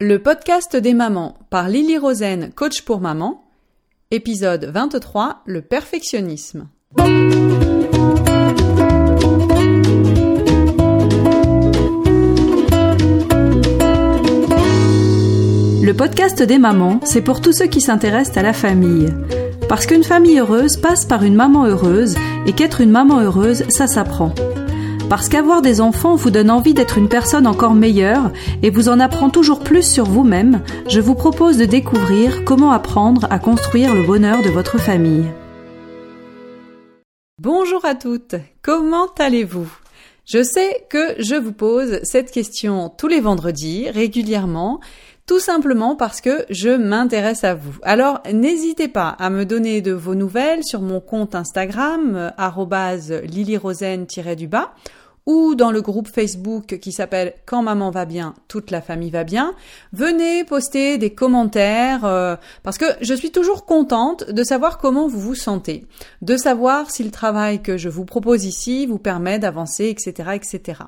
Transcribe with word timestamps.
Le 0.00 0.20
podcast 0.20 0.76
des 0.76 0.94
mamans 0.94 1.36
par 1.50 1.68
Lily 1.68 1.98
Rosen, 1.98 2.52
coach 2.54 2.82
pour 2.82 3.00
maman. 3.00 3.42
Épisode 4.12 4.66
23, 4.66 5.42
le 5.44 5.60
perfectionnisme. 5.60 6.68
Le 15.82 15.92
podcast 15.94 16.44
des 16.44 16.58
mamans, 16.58 17.00
c'est 17.02 17.22
pour 17.22 17.40
tous 17.40 17.52
ceux 17.52 17.66
qui 17.66 17.80
s'intéressent 17.80 18.36
à 18.36 18.42
la 18.42 18.52
famille. 18.52 19.12
Parce 19.68 19.86
qu'une 19.86 20.04
famille 20.04 20.38
heureuse 20.38 20.76
passe 20.76 21.06
par 21.06 21.24
une 21.24 21.34
maman 21.34 21.66
heureuse 21.66 22.14
et 22.46 22.52
qu'être 22.52 22.80
une 22.80 22.92
maman 22.92 23.18
heureuse, 23.18 23.64
ça 23.68 23.88
s'apprend. 23.88 24.32
Parce 25.08 25.30
qu'avoir 25.30 25.62
des 25.62 25.80
enfants 25.80 26.16
vous 26.16 26.30
donne 26.30 26.50
envie 26.50 26.74
d'être 26.74 26.98
une 26.98 27.08
personne 27.08 27.46
encore 27.46 27.72
meilleure 27.72 28.30
et 28.62 28.68
vous 28.68 28.90
en 28.90 29.00
apprend 29.00 29.30
toujours 29.30 29.60
plus 29.60 29.82
sur 29.82 30.04
vous-même, 30.04 30.62
je 30.86 31.00
vous 31.00 31.14
propose 31.14 31.56
de 31.56 31.64
découvrir 31.64 32.44
comment 32.44 32.72
apprendre 32.72 33.26
à 33.30 33.38
construire 33.38 33.94
le 33.94 34.02
bonheur 34.02 34.42
de 34.42 34.50
votre 34.50 34.76
famille. 34.76 35.24
Bonjour 37.40 37.86
à 37.86 37.94
toutes, 37.94 38.34
comment 38.60 39.06
allez-vous? 39.18 39.72
Je 40.26 40.42
sais 40.42 40.84
que 40.90 41.14
je 41.18 41.36
vous 41.36 41.52
pose 41.52 42.00
cette 42.02 42.30
question 42.30 42.90
tous 42.90 43.08
les 43.08 43.20
vendredis, 43.20 43.88
régulièrement, 43.88 44.78
tout 45.28 45.38
simplement 45.38 45.94
parce 45.94 46.20
que 46.20 46.44
je 46.50 46.70
m'intéresse 46.70 47.44
à 47.44 47.54
vous. 47.54 47.74
Alors 47.82 48.20
n'hésitez 48.32 48.88
pas 48.88 49.08
à 49.08 49.30
me 49.30 49.44
donner 49.44 49.82
de 49.82 49.92
vos 49.92 50.14
nouvelles 50.14 50.64
sur 50.64 50.80
mon 50.80 51.00
compte 51.00 51.34
Instagram, 51.34 52.32
euh, 52.38 53.20
lilyrosen-du-bas, 53.24 54.74
ou 55.28 55.54
dans 55.54 55.70
le 55.70 55.82
groupe 55.82 56.08
Facebook 56.08 56.78
qui 56.80 56.90
s'appelle 56.90 57.34
Quand 57.44 57.62
maman 57.62 57.90
va 57.90 58.06
bien, 58.06 58.34
toute 58.48 58.70
la 58.70 58.80
famille 58.80 59.10
va 59.10 59.24
bien, 59.24 59.54
venez 59.92 60.42
poster 60.42 60.96
des 60.96 61.10
commentaires 61.10 62.06
euh, 62.06 62.34
parce 62.62 62.78
que 62.78 62.86
je 63.02 63.12
suis 63.12 63.30
toujours 63.30 63.66
contente 63.66 64.30
de 64.30 64.42
savoir 64.42 64.78
comment 64.78 65.06
vous 65.06 65.20
vous 65.20 65.34
sentez, 65.34 65.84
de 66.22 66.38
savoir 66.38 66.90
si 66.90 67.04
le 67.04 67.10
travail 67.10 67.60
que 67.60 67.76
je 67.76 67.90
vous 67.90 68.06
propose 68.06 68.46
ici 68.46 68.86
vous 68.86 68.98
permet 68.98 69.38
d'avancer, 69.38 69.88
etc., 69.90 70.30
etc. 70.34 70.80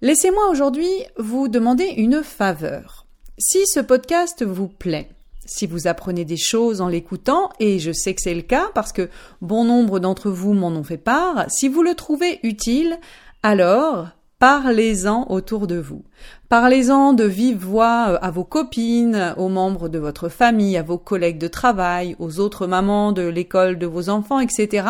Laissez-moi 0.00 0.48
aujourd'hui 0.50 0.88
vous 1.18 1.48
demander 1.48 1.92
une 1.98 2.22
faveur. 2.22 3.06
Si 3.36 3.66
ce 3.66 3.80
podcast 3.80 4.42
vous 4.46 4.68
plaît, 4.68 5.10
si 5.46 5.66
vous 5.66 5.86
apprenez 5.86 6.24
des 6.24 6.36
choses 6.36 6.80
en 6.80 6.88
l'écoutant, 6.88 7.50
et 7.60 7.78
je 7.78 7.92
sais 7.92 8.14
que 8.14 8.20
c'est 8.22 8.34
le 8.34 8.42
cas 8.42 8.70
parce 8.74 8.92
que 8.92 9.08
bon 9.40 9.64
nombre 9.64 9.98
d'entre 9.98 10.30
vous 10.30 10.52
m'en 10.52 10.68
ont 10.68 10.82
fait 10.82 10.98
part, 10.98 11.46
si 11.48 11.68
vous 11.68 11.82
le 11.82 11.94
trouvez 11.94 12.40
utile, 12.42 12.98
alors 13.42 14.08
parlez-en 14.38 15.26
autour 15.30 15.66
de 15.66 15.76
vous. 15.76 16.04
Parlez-en 16.48 17.12
de 17.12 17.24
vive 17.24 17.58
voix 17.58 18.06
euh, 18.10 18.18
à 18.20 18.30
vos 18.30 18.44
copines, 18.44 19.34
aux 19.36 19.48
membres 19.48 19.88
de 19.88 19.98
votre 19.98 20.28
famille, 20.28 20.76
à 20.76 20.82
vos 20.82 20.98
collègues 20.98 21.38
de 21.38 21.48
travail, 21.48 22.16
aux 22.18 22.38
autres 22.38 22.66
mamans 22.66 23.12
de 23.12 23.22
l'école 23.22 23.78
de 23.78 23.86
vos 23.86 24.08
enfants, 24.08 24.40
etc. 24.40 24.86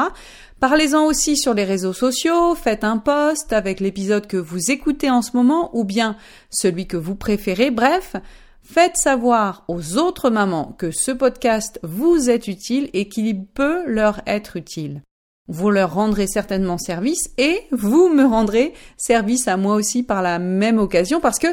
Parlez-en 0.61 1.05
aussi 1.05 1.37
sur 1.37 1.55
les 1.55 1.65
réseaux 1.65 1.93
sociaux, 1.93 2.55
faites 2.55 2.83
un 2.83 2.99
post 2.99 3.53
avec 3.53 3.81
l'épisode 3.81 4.27
que 4.27 4.37
vous 4.37 4.71
écoutez 4.71 5.11
en 5.11 5.23
ce 5.23 5.37
moment 5.37 5.71
ou 5.75 5.85
bien 5.85 6.17
celui 6.51 6.87
que 6.87 6.97
vous 6.97 7.15
préférez. 7.15 7.71
Bref, 7.71 8.17
faites 8.63 8.97
savoir 8.97 9.65
aux 9.69 9.97
autres 9.97 10.31
mamans 10.31 10.75
que 10.79 10.91
ce 10.91 11.13
podcast 11.13 11.79
vous 11.83 12.31
est 12.31 12.49
utile 12.49 12.91
et 12.95 13.09
qu'il 13.09 13.45
peut 13.45 13.85
leur 13.87 14.21
être 14.27 14.57
utile. 14.57 15.03
Vous 15.49 15.71
leur 15.71 15.95
rendrez 15.95 16.27
certainement 16.27 16.79
service 16.79 17.31
et 17.39 17.61
vous 17.71 18.09
me 18.09 18.25
rendrez 18.25 18.75
service 18.97 19.47
à 19.47 19.57
moi 19.57 19.77
aussi 19.77 20.03
par 20.03 20.23
la 20.23 20.39
même 20.39 20.79
occasion 20.79 21.21
parce 21.21 21.39
que 21.39 21.49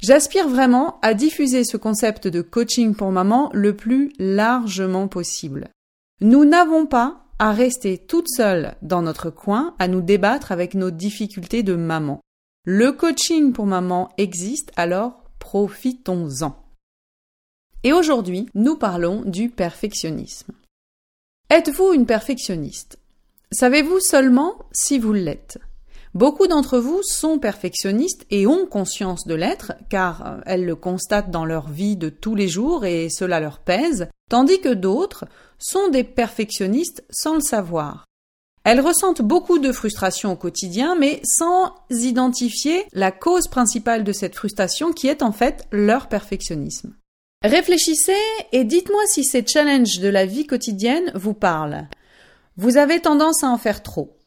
j'aspire 0.00 0.48
vraiment 0.48 0.98
à 1.00 1.14
diffuser 1.14 1.64
ce 1.64 1.76
concept 1.76 2.28
de 2.28 2.42
coaching 2.42 2.94
pour 2.94 3.10
maman 3.12 3.50
le 3.54 3.74
plus 3.74 4.12
largement 4.18 5.08
possible. 5.08 5.68
Nous 6.20 6.44
n'avons 6.44 6.84
pas 6.84 7.24
à 7.38 7.52
rester 7.52 7.96
toutes 7.96 8.28
seules 8.28 8.74
dans 8.82 9.00
notre 9.00 9.30
coin 9.30 9.74
à 9.78 9.88
nous 9.88 10.02
débattre 10.02 10.52
avec 10.52 10.74
nos 10.74 10.90
difficultés 10.90 11.62
de 11.62 11.74
maman. 11.74 12.20
Le 12.66 12.92
coaching 12.92 13.54
pour 13.54 13.64
maman 13.64 14.10
existe, 14.18 14.70
alors 14.76 15.24
profitons-en. 15.38 16.54
Et 17.82 17.94
aujourd'hui, 17.94 18.46
nous 18.54 18.76
parlons 18.76 19.22
du 19.24 19.48
perfectionnisme. 19.48 20.52
Êtes-vous 21.48 21.94
une 21.94 22.04
perfectionniste? 22.04 22.99
Savez-vous 23.52 23.98
seulement 23.98 24.60
si 24.70 25.00
vous 25.00 25.12
l'êtes? 25.12 25.58
Beaucoup 26.14 26.46
d'entre 26.46 26.78
vous 26.78 27.02
sont 27.02 27.40
perfectionnistes 27.40 28.24
et 28.30 28.46
ont 28.46 28.64
conscience 28.64 29.26
de 29.26 29.34
l'être, 29.34 29.72
car 29.88 30.24
euh, 30.24 30.40
elles 30.46 30.64
le 30.64 30.76
constatent 30.76 31.32
dans 31.32 31.44
leur 31.44 31.68
vie 31.68 31.96
de 31.96 32.10
tous 32.10 32.36
les 32.36 32.46
jours 32.46 32.84
et 32.84 33.08
cela 33.10 33.40
leur 33.40 33.58
pèse, 33.58 34.08
tandis 34.28 34.60
que 34.60 34.72
d'autres 34.72 35.24
sont 35.58 35.88
des 35.88 36.04
perfectionnistes 36.04 37.04
sans 37.10 37.34
le 37.34 37.40
savoir. 37.40 38.04
Elles 38.62 38.80
ressentent 38.80 39.22
beaucoup 39.22 39.58
de 39.58 39.72
frustration 39.72 40.32
au 40.32 40.36
quotidien, 40.36 40.94
mais 40.94 41.20
sans 41.24 41.74
identifier 41.90 42.84
la 42.92 43.10
cause 43.10 43.48
principale 43.48 44.04
de 44.04 44.12
cette 44.12 44.36
frustration 44.36 44.92
qui 44.92 45.08
est 45.08 45.22
en 45.22 45.32
fait 45.32 45.66
leur 45.72 46.08
perfectionnisme. 46.08 46.94
Réfléchissez 47.42 48.12
et 48.52 48.62
dites-moi 48.62 49.00
si 49.06 49.24
ces 49.24 49.44
challenges 49.44 49.98
de 49.98 50.08
la 50.08 50.24
vie 50.24 50.46
quotidienne 50.46 51.10
vous 51.16 51.34
parlent. 51.34 51.88
Vous 52.60 52.76
avez 52.76 53.00
tendance 53.00 53.42
à 53.42 53.48
en 53.48 53.56
faire 53.56 53.82
trop. 53.82 54.18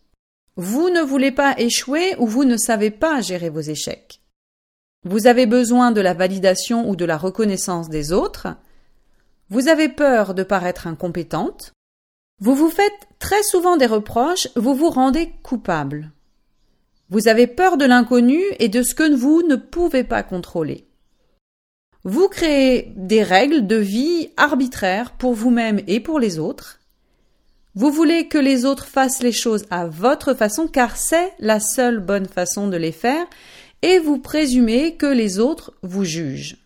Vous 0.55 0.89
ne 0.89 1.01
voulez 1.01 1.31
pas 1.31 1.53
échouer 1.59 2.15
ou 2.17 2.25
vous 2.25 2.45
ne 2.45 2.57
savez 2.57 2.89
pas 2.89 3.21
gérer 3.21 3.51
vos 3.51 3.59
échecs. 3.59 4.21
Vous 5.05 5.27
avez 5.27 5.45
besoin 5.45 5.91
de 5.91 6.01
la 6.01 6.15
validation 6.15 6.89
ou 6.89 6.95
de 6.95 7.05
la 7.05 7.15
reconnaissance 7.15 7.89
des 7.89 8.11
autres. 8.11 8.47
Vous 9.51 9.67
avez 9.67 9.87
peur 9.87 10.33
de 10.33 10.41
paraître 10.41 10.87
incompétente. 10.87 11.73
Vous 12.41 12.55
vous 12.55 12.71
faites 12.71 13.07
très 13.19 13.43
souvent 13.43 13.77
des 13.77 13.85
reproches, 13.85 14.47
vous 14.55 14.73
vous 14.73 14.89
rendez 14.89 15.31
coupable. 15.43 16.11
Vous 17.11 17.27
avez 17.27 17.45
peur 17.45 17.77
de 17.77 17.85
l'inconnu 17.85 18.41
et 18.57 18.67
de 18.67 18.81
ce 18.81 18.95
que 18.95 19.13
vous 19.13 19.43
ne 19.43 19.57
pouvez 19.57 20.03
pas 20.03 20.23
contrôler. 20.23 20.87
Vous 22.03 22.29
créez 22.29 22.93
des 22.95 23.21
règles 23.21 23.67
de 23.67 23.75
vie 23.75 24.31
arbitraires 24.37 25.11
pour 25.17 25.33
vous-même 25.33 25.81
et 25.85 25.99
pour 25.99 26.17
les 26.17 26.39
autres. 26.39 26.79
Vous 27.75 27.89
voulez 27.91 28.27
que 28.27 28.37
les 28.37 28.65
autres 28.65 28.85
fassent 28.85 29.23
les 29.23 29.31
choses 29.31 29.65
à 29.71 29.87
votre 29.87 30.35
façon 30.35 30.67
car 30.67 30.95
c'est 30.95 31.33
la 31.39 31.59
seule 31.59 31.99
bonne 31.99 32.27
façon 32.27 32.67
de 32.67 32.77
les 32.77 32.91
faire 32.91 33.25
et 33.81 33.97
vous 33.97 34.19
présumez 34.19 34.95
que 34.95 35.07
les 35.07 35.39
autres 35.39 35.73
vous 35.81 36.03
jugent. 36.03 36.57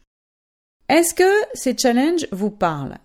Est-ce 0.90 1.14
que 1.14 1.32
ces 1.54 1.78
challenges 1.78 2.28
vous 2.32 2.52
parlent? 2.52 2.98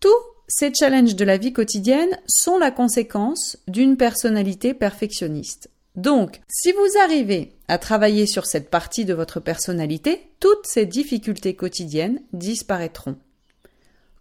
Tous 0.00 0.14
ces 0.46 0.72
challenges 0.72 1.16
de 1.16 1.24
la 1.24 1.38
vie 1.38 1.52
quotidienne 1.52 2.18
sont 2.26 2.58
la 2.58 2.70
conséquence 2.70 3.58
d'une 3.66 3.96
personnalité 3.96 4.74
perfectionniste. 4.74 5.70
Donc, 5.96 6.40
si 6.48 6.72
vous 6.72 6.98
arrivez 7.02 7.56
à 7.68 7.78
travailler 7.78 8.26
sur 8.26 8.44
cette 8.44 8.68
partie 8.68 9.06
de 9.06 9.14
votre 9.14 9.40
personnalité, 9.40 10.30
toutes 10.40 10.66
ces 10.66 10.84
difficultés 10.84 11.56
quotidiennes 11.56 12.20
disparaîtront. 12.34 13.16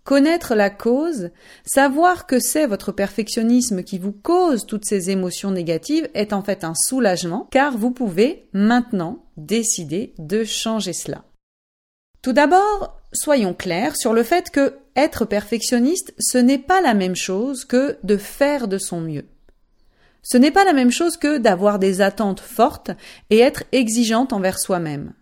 Connaître 0.06 0.54
la 0.54 0.70
cause, 0.70 1.32
savoir 1.66 2.28
que 2.28 2.40
c'est 2.40 2.68
votre 2.68 2.92
perfectionnisme 2.92 3.82
qui 3.82 3.98
vous 3.98 4.12
cause 4.12 4.68
toutes 4.68 4.86
ces 4.86 5.10
émotions 5.10 5.50
négatives 5.50 6.08
est 6.14 6.32
en 6.32 6.44
fait 6.44 6.64
un 6.64 6.76
soulagement 6.76 7.48
car 7.50 7.76
vous 7.76 7.90
pouvez 7.90 8.48
maintenant 8.54 9.26
décider 9.36 10.14
de 10.20 10.44
changer 10.44 10.94
cela. 10.94 11.24
Tout 12.22 12.34
d'abord, 12.34 13.02
soyons 13.14 13.56
clairs 13.56 13.98
sur 13.98 14.14
le 14.14 14.22
fait 14.22 14.52
que 14.52 14.76
être 14.96 15.26
perfectionniste, 15.26 16.14
ce 16.20 16.38
n'est 16.38 16.60
pas 16.60 16.82
la 16.82 16.94
même 16.94 17.16
chose 17.16 17.66
que 17.66 17.98
de 18.04 18.18
faire 18.18 18.68
de 18.68 18.78
son 18.78 19.02
mieux. 19.02 19.26
Ce 20.22 20.38
n'est 20.38 20.52
pas 20.52 20.66
la 20.66 20.74
même 20.74 20.92
chose 20.92 21.18
que 21.18 21.40
d'avoir 21.40 21.80
des 21.80 22.02
attentes 22.02 22.42
fortes 22.42 22.92
et 23.32 23.40
être 23.40 23.64
exigeante 23.72 24.34
envers 24.34 24.60
soi-même. 24.60 25.14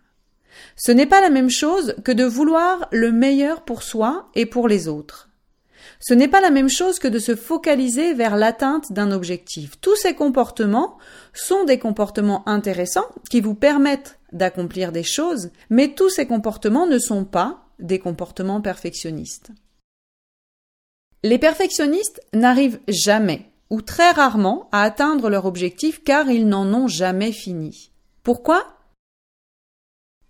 Ce 0.76 0.92
n'est 0.92 1.06
pas 1.06 1.20
la 1.20 1.30
même 1.30 1.50
chose 1.50 1.94
que 2.04 2.12
de 2.12 2.24
vouloir 2.24 2.88
le 2.90 3.12
meilleur 3.12 3.62
pour 3.62 3.82
soi 3.82 4.28
et 4.34 4.46
pour 4.46 4.68
les 4.68 4.88
autres. 4.88 5.28
Ce 6.00 6.14
n'est 6.14 6.28
pas 6.28 6.40
la 6.40 6.50
même 6.50 6.68
chose 6.68 6.98
que 6.98 7.08
de 7.08 7.18
se 7.18 7.34
focaliser 7.34 8.14
vers 8.14 8.36
l'atteinte 8.36 8.92
d'un 8.92 9.10
objectif. 9.10 9.80
Tous 9.80 9.96
ces 9.96 10.14
comportements 10.14 10.98
sont 11.32 11.64
des 11.64 11.78
comportements 11.78 12.46
intéressants 12.48 13.08
qui 13.30 13.40
vous 13.40 13.54
permettent 13.54 14.18
d'accomplir 14.32 14.92
des 14.92 15.02
choses, 15.02 15.50
mais 15.70 15.94
tous 15.94 16.10
ces 16.10 16.26
comportements 16.26 16.86
ne 16.86 16.98
sont 16.98 17.24
pas 17.24 17.64
des 17.78 17.98
comportements 17.98 18.60
perfectionnistes. 18.60 19.50
Les 21.22 21.38
perfectionnistes 21.38 22.20
n'arrivent 22.34 22.80
jamais 22.86 23.50
ou 23.70 23.80
très 23.80 24.10
rarement 24.10 24.68
à 24.72 24.82
atteindre 24.82 25.30
leur 25.30 25.46
objectif 25.46 26.04
car 26.04 26.30
ils 26.30 26.46
n'en 26.46 26.72
ont 26.74 26.86
jamais 26.86 27.32
fini. 27.32 27.90
Pourquoi 28.22 28.73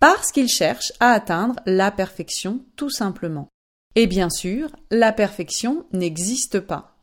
parce 0.07 0.31
qu'ils 0.31 0.49
cherchent 0.49 0.93
à 0.99 1.13
atteindre 1.13 1.55
la 1.65 1.89
perfection 1.89 2.59
tout 2.75 2.91
simplement. 2.91 3.47
Et 3.95 4.05
bien 4.05 4.29
sûr, 4.29 4.69
la 4.91 5.11
perfection 5.11 5.87
n'existe 5.93 6.59
pas. 6.59 6.95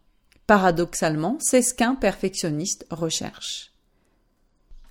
Paradoxalement, 0.46 1.36
c'est 1.40 1.62
ce 1.62 1.74
qu'un 1.74 1.96
perfectionniste 1.96 2.86
recherche. 2.90 3.72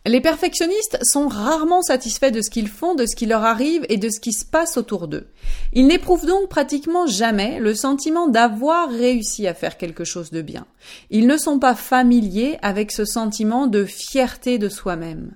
Les 0.06 0.20
perfectionnistes 0.20 1.00
sont 1.04 1.30
rarement 1.30 1.82
satisfaits 1.82 2.32
de 2.32 2.42
ce 2.42 2.50
qu'ils 2.50 2.68
font, 2.68 2.96
de 2.96 3.06
ce 3.06 3.16
qui 3.16 3.28
leur 3.28 3.46
arrive 3.46 3.86
et 3.88 3.96
de 3.96 4.10
ce 4.10 4.20
qui 4.20 4.34
se 4.34 4.44
passe 4.44 4.76
autour 4.76 5.08
d'eux. 5.08 5.30
Ils 5.72 5.88
n'éprouvent 5.88 6.26
donc 6.26 6.50
pratiquement 6.50 7.08
jamais 7.08 7.60
le 7.62 7.74
sentiment 7.74 8.28
d'avoir 8.28 8.90
réussi 8.90 9.48
à 9.48 9.54
faire 9.54 9.78
quelque 9.78 10.04
chose 10.04 10.32
de 10.32 10.42
bien. 10.42 10.68
Ils 11.12 11.28
ne 11.28 11.38
sont 11.38 11.60
pas 11.60 11.76
familiers 11.76 12.60
avec 12.62 12.92
ce 12.92 13.06
sentiment 13.06 13.68
de 13.68 13.86
fierté 13.86 14.58
de 14.58 14.68
soi-même. 14.68 15.32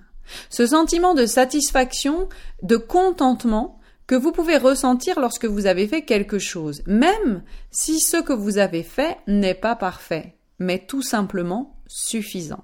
Ce 0.50 0.68
sentiment 0.68 1.14
de 1.14 1.26
satisfaction, 1.26 2.28
de 2.64 2.78
contentement 2.78 3.80
que 4.08 4.16
vous 4.16 4.32
pouvez 4.32 4.58
ressentir 4.58 5.20
lorsque 5.20 5.46
vous 5.46 5.66
avez 5.66 5.88
fait 5.88 6.04
quelque 6.04 6.40
chose, 6.40 6.84
même 6.86 7.44
si 7.72 8.00
ce 8.00 8.18
que 8.18 8.34
vous 8.34 8.58
avez 8.58 8.84
fait 8.84 9.18
n'est 9.28 9.56
pas 9.56 9.76
parfait, 9.76 10.36
mais 10.60 10.80
tout 10.80 11.02
simplement 11.02 11.78
suffisant. 11.88 12.64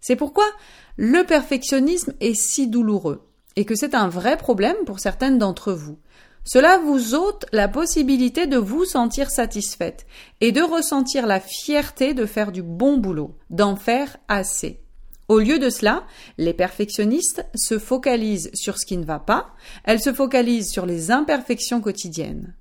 C'est 0.00 0.16
pourquoi 0.16 0.46
le 0.96 1.24
perfectionnisme 1.24 2.14
est 2.20 2.34
si 2.34 2.68
douloureux 2.68 3.28
et 3.56 3.64
que 3.64 3.74
c'est 3.74 3.94
un 3.94 4.08
vrai 4.08 4.36
problème 4.36 4.76
pour 4.86 5.00
certaines 5.00 5.38
d'entre 5.38 5.72
vous. 5.72 5.98
Cela 6.44 6.78
vous 6.78 7.14
ôte 7.14 7.44
la 7.52 7.68
possibilité 7.68 8.46
de 8.46 8.56
vous 8.56 8.84
sentir 8.84 9.30
satisfaite 9.30 10.06
et 10.40 10.52
de 10.52 10.62
ressentir 10.62 11.26
la 11.26 11.40
fierté 11.40 12.14
de 12.14 12.24
faire 12.24 12.52
du 12.52 12.62
bon 12.62 12.96
boulot, 12.96 13.36
d'en 13.50 13.76
faire 13.76 14.16
assez. 14.28 14.80
Au 15.28 15.40
lieu 15.40 15.58
de 15.58 15.68
cela, 15.68 16.04
les 16.38 16.54
perfectionnistes 16.54 17.44
se 17.54 17.78
focalisent 17.78 18.50
sur 18.54 18.78
ce 18.78 18.86
qui 18.86 18.96
ne 18.96 19.04
va 19.04 19.18
pas, 19.18 19.48
elles 19.84 20.00
se 20.00 20.12
focalisent 20.12 20.70
sur 20.70 20.86
les 20.86 21.10
imperfections 21.10 21.82
quotidiennes. 21.82 22.54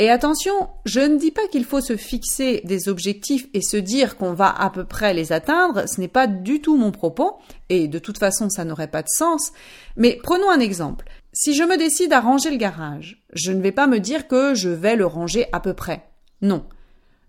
Et 0.00 0.10
attention, 0.10 0.52
je 0.84 1.00
ne 1.00 1.16
dis 1.16 1.32
pas 1.32 1.48
qu'il 1.48 1.64
faut 1.64 1.80
se 1.80 1.96
fixer 1.96 2.60
des 2.62 2.88
objectifs 2.88 3.48
et 3.52 3.62
se 3.62 3.76
dire 3.76 4.16
qu'on 4.16 4.32
va 4.32 4.48
à 4.48 4.70
peu 4.70 4.84
près 4.84 5.12
les 5.12 5.32
atteindre, 5.32 5.88
ce 5.88 6.00
n'est 6.00 6.06
pas 6.06 6.28
du 6.28 6.60
tout 6.60 6.76
mon 6.76 6.92
propos, 6.92 7.38
et 7.68 7.88
de 7.88 7.98
toute 7.98 8.18
façon 8.18 8.48
ça 8.48 8.64
n'aurait 8.64 8.90
pas 8.90 9.02
de 9.02 9.08
sens, 9.08 9.50
mais 9.96 10.20
prenons 10.22 10.50
un 10.50 10.60
exemple. 10.60 11.06
Si 11.32 11.52
je 11.52 11.64
me 11.64 11.76
décide 11.76 12.12
à 12.12 12.20
ranger 12.20 12.50
le 12.50 12.58
garage, 12.58 13.24
je 13.32 13.50
ne 13.50 13.60
vais 13.60 13.72
pas 13.72 13.88
me 13.88 13.98
dire 13.98 14.28
que 14.28 14.54
je 14.54 14.68
vais 14.68 14.94
le 14.94 15.06
ranger 15.06 15.46
à 15.52 15.58
peu 15.58 15.74
près. 15.74 16.04
Non. 16.42 16.64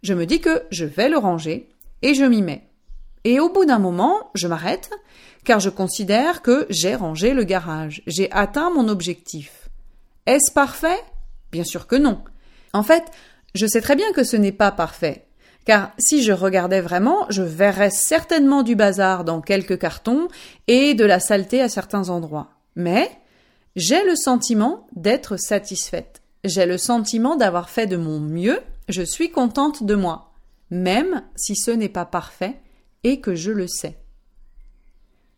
Je 0.03 0.13
me 0.13 0.27
dis 0.27 0.39
que 0.39 0.61
je 0.69 0.85
vais 0.85 1.09
le 1.09 1.17
ranger 1.17 1.69
et 2.03 2.13
je 2.13 2.23
m'y 2.23 2.43
mets. 2.43 2.68
Et 3.23 3.39
au 3.39 3.49
bout 3.49 3.65
d'un 3.65 3.79
moment, 3.79 4.29
je 4.33 4.47
m'arrête, 4.47 4.91
car 5.43 5.59
je 5.59 5.69
considère 5.69 6.41
que 6.41 6.65
j'ai 6.69 6.95
rangé 6.95 7.33
le 7.33 7.43
garage, 7.43 8.01
j'ai 8.07 8.31
atteint 8.31 8.69
mon 8.69 8.87
objectif. 8.87 9.69
Est-ce 10.25 10.51
parfait? 10.51 10.99
Bien 11.51 11.63
sûr 11.63 11.87
que 11.87 11.95
non. 11.95 12.21
En 12.73 12.83
fait, 12.83 13.03
je 13.55 13.65
sais 13.65 13.81
très 13.81 13.95
bien 13.95 14.11
que 14.13 14.23
ce 14.23 14.37
n'est 14.37 14.51
pas 14.51 14.71
parfait, 14.71 15.25
car 15.65 15.91
si 15.97 16.23
je 16.23 16.31
regardais 16.31 16.81
vraiment, 16.81 17.25
je 17.29 17.41
verrais 17.41 17.89
certainement 17.89 18.63
du 18.63 18.75
bazar 18.75 19.23
dans 19.23 19.41
quelques 19.41 19.79
cartons 19.79 20.27
et 20.67 20.93
de 20.93 21.05
la 21.05 21.19
saleté 21.19 21.61
à 21.61 21.69
certains 21.69 22.09
endroits. 22.09 22.51
Mais 22.75 23.09
j'ai 23.75 24.03
le 24.03 24.15
sentiment 24.15 24.87
d'être 24.95 25.37
satisfaite. 25.37 26.21
J'ai 26.43 26.65
le 26.65 26.77
sentiment 26.77 27.35
d'avoir 27.35 27.69
fait 27.69 27.87
de 27.87 27.97
mon 27.97 28.19
mieux, 28.19 28.59
je 28.87 29.01
suis 29.01 29.31
contente 29.31 29.83
de 29.83 29.95
moi, 29.95 30.31
même 30.69 31.23
si 31.35 31.55
ce 31.55 31.71
n'est 31.71 31.89
pas 31.89 32.05
parfait 32.05 32.59
et 33.03 33.21
que 33.21 33.35
je 33.35 33.51
le 33.51 33.67
sais. 33.67 33.97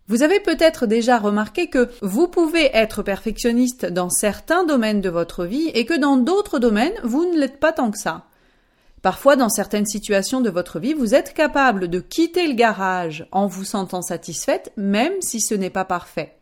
Vous 0.07 0.23
avez 0.23 0.39
peut-être 0.39 0.87
déjà 0.87 1.19
remarqué 1.19 1.67
que 1.67 1.89
vous 2.01 2.27
pouvez 2.27 2.69
être 2.75 3.01
perfectionniste 3.01 3.85
dans 3.85 4.09
certains 4.09 4.65
domaines 4.65 4.99
de 4.99 5.09
votre 5.09 5.45
vie 5.45 5.69
et 5.73 5.85
que 5.85 5.97
dans 5.97 6.17
d'autres 6.17 6.59
domaines, 6.59 6.99
vous 7.03 7.25
ne 7.25 7.39
l'êtes 7.39 7.59
pas 7.59 7.71
tant 7.71 7.91
que 7.91 7.97
ça. 7.97 8.25
Parfois, 9.01 9.35
dans 9.35 9.49
certaines 9.49 9.85
situations 9.85 10.41
de 10.41 10.49
votre 10.49 10.79
vie, 10.79 10.93
vous 10.93 11.15
êtes 11.15 11.33
capable 11.33 11.87
de 11.87 11.99
quitter 11.99 12.47
le 12.47 12.53
garage 12.53 13.25
en 13.31 13.47
vous 13.47 13.63
sentant 13.63 14.01
satisfaite, 14.01 14.73
même 14.77 15.13
si 15.21 15.39
ce 15.39 15.55
n'est 15.55 15.69
pas 15.69 15.85
parfait. 15.85 16.37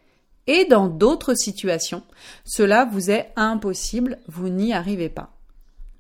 Et 0.47 0.65
dans 0.65 0.87
d'autres 0.87 1.35
situations, 1.35 2.03
cela 2.43 2.85
vous 2.85 3.11
est 3.11 3.31
impossible, 3.35 4.17
vous 4.27 4.49
n'y 4.49 4.73
arrivez 4.73 5.09
pas. 5.09 5.38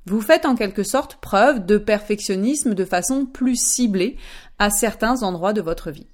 Vous 0.09 0.21
faites 0.21 0.47
en 0.47 0.55
quelque 0.55 0.81
sorte 0.81 1.17
preuve 1.17 1.67
de 1.67 1.77
perfectionnisme 1.77 2.73
de 2.73 2.83
façon 2.83 3.27
plus 3.27 3.55
ciblée 3.55 4.17
à 4.57 4.71
certains 4.71 5.21
endroits 5.21 5.53
de 5.53 5.61
votre 5.61 5.91
vie. 5.91 6.07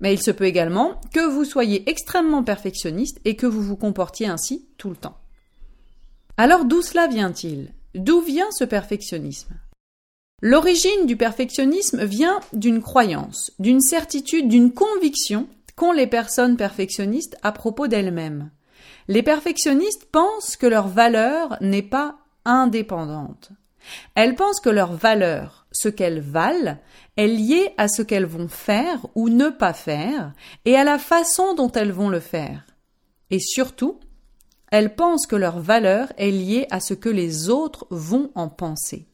Mais 0.00 0.14
il 0.14 0.22
se 0.22 0.30
peut 0.30 0.46
également 0.46 1.02
que 1.12 1.20
vous 1.20 1.44
soyez 1.44 1.86
extrêmement 1.86 2.42
perfectionniste 2.42 3.20
et 3.26 3.36
que 3.36 3.44
vous 3.44 3.60
vous 3.60 3.76
comportiez 3.76 4.26
ainsi 4.26 4.66
tout 4.78 4.88
le 4.88 4.96
temps. 4.96 5.18
Alors 6.38 6.64
d'où 6.64 6.80
cela 6.80 7.08
vient-il? 7.08 7.74
D'où 7.94 8.22
vient 8.22 8.48
ce 8.52 8.64
perfectionnisme? 8.64 9.54
L'origine 10.40 11.04
du 11.04 11.18
perfectionnisme 11.18 12.06
vient 12.06 12.40
d'une 12.54 12.80
croyance, 12.80 13.52
d'une 13.58 13.82
certitude, 13.82 14.48
d'une 14.48 14.72
conviction 14.72 15.46
qu'ont 15.74 15.92
les 15.92 16.06
personnes 16.06 16.56
perfectionnistes 16.56 17.36
à 17.42 17.52
propos 17.52 17.86
d'elles-mêmes. 17.86 18.50
Les 19.08 19.22
perfectionnistes 19.22 20.06
pensent 20.10 20.56
que 20.56 20.66
leur 20.66 20.88
valeur 20.88 21.58
n'est 21.60 21.82
pas 21.82 22.16
indépendante. 22.46 23.50
Elles 24.14 24.34
pensent 24.34 24.60
que 24.60 24.70
leur 24.70 24.92
valeur, 24.92 25.66
ce 25.72 25.88
qu'elles 25.88 26.20
valent, 26.20 26.78
est 27.16 27.28
liée 27.28 27.70
à 27.76 27.88
ce 27.88 28.02
qu'elles 28.02 28.26
vont 28.26 28.48
faire 28.48 29.06
ou 29.14 29.28
ne 29.28 29.48
pas 29.48 29.72
faire 29.72 30.32
et 30.64 30.76
à 30.76 30.84
la 30.84 30.98
façon 30.98 31.54
dont 31.54 31.70
elles 31.72 31.92
vont 31.92 32.08
le 32.08 32.20
faire. 32.20 32.64
Et 33.30 33.38
surtout, 33.38 34.00
elles 34.70 34.94
pensent 34.94 35.26
que 35.26 35.36
leur 35.36 35.60
valeur 35.60 36.12
est 36.16 36.30
liée 36.30 36.66
à 36.70 36.80
ce 36.80 36.94
que 36.94 37.08
les 37.08 37.48
autres 37.48 37.86
vont 37.90 38.30
en 38.34 38.48
penser. 38.48 39.06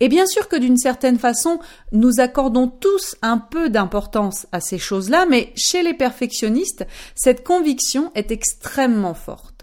Et 0.00 0.08
bien 0.08 0.26
sûr 0.26 0.48
que 0.48 0.56
d'une 0.56 0.76
certaine 0.76 1.18
façon, 1.18 1.60
nous 1.92 2.18
accordons 2.18 2.66
tous 2.68 3.16
un 3.22 3.38
peu 3.38 3.70
d'importance 3.70 4.46
à 4.50 4.60
ces 4.60 4.78
choses-là, 4.78 5.24
mais 5.26 5.52
chez 5.56 5.84
les 5.84 5.94
perfectionnistes, 5.94 6.84
cette 7.14 7.44
conviction 7.44 8.10
est 8.16 8.32
extrêmement 8.32 9.14
forte. 9.14 9.53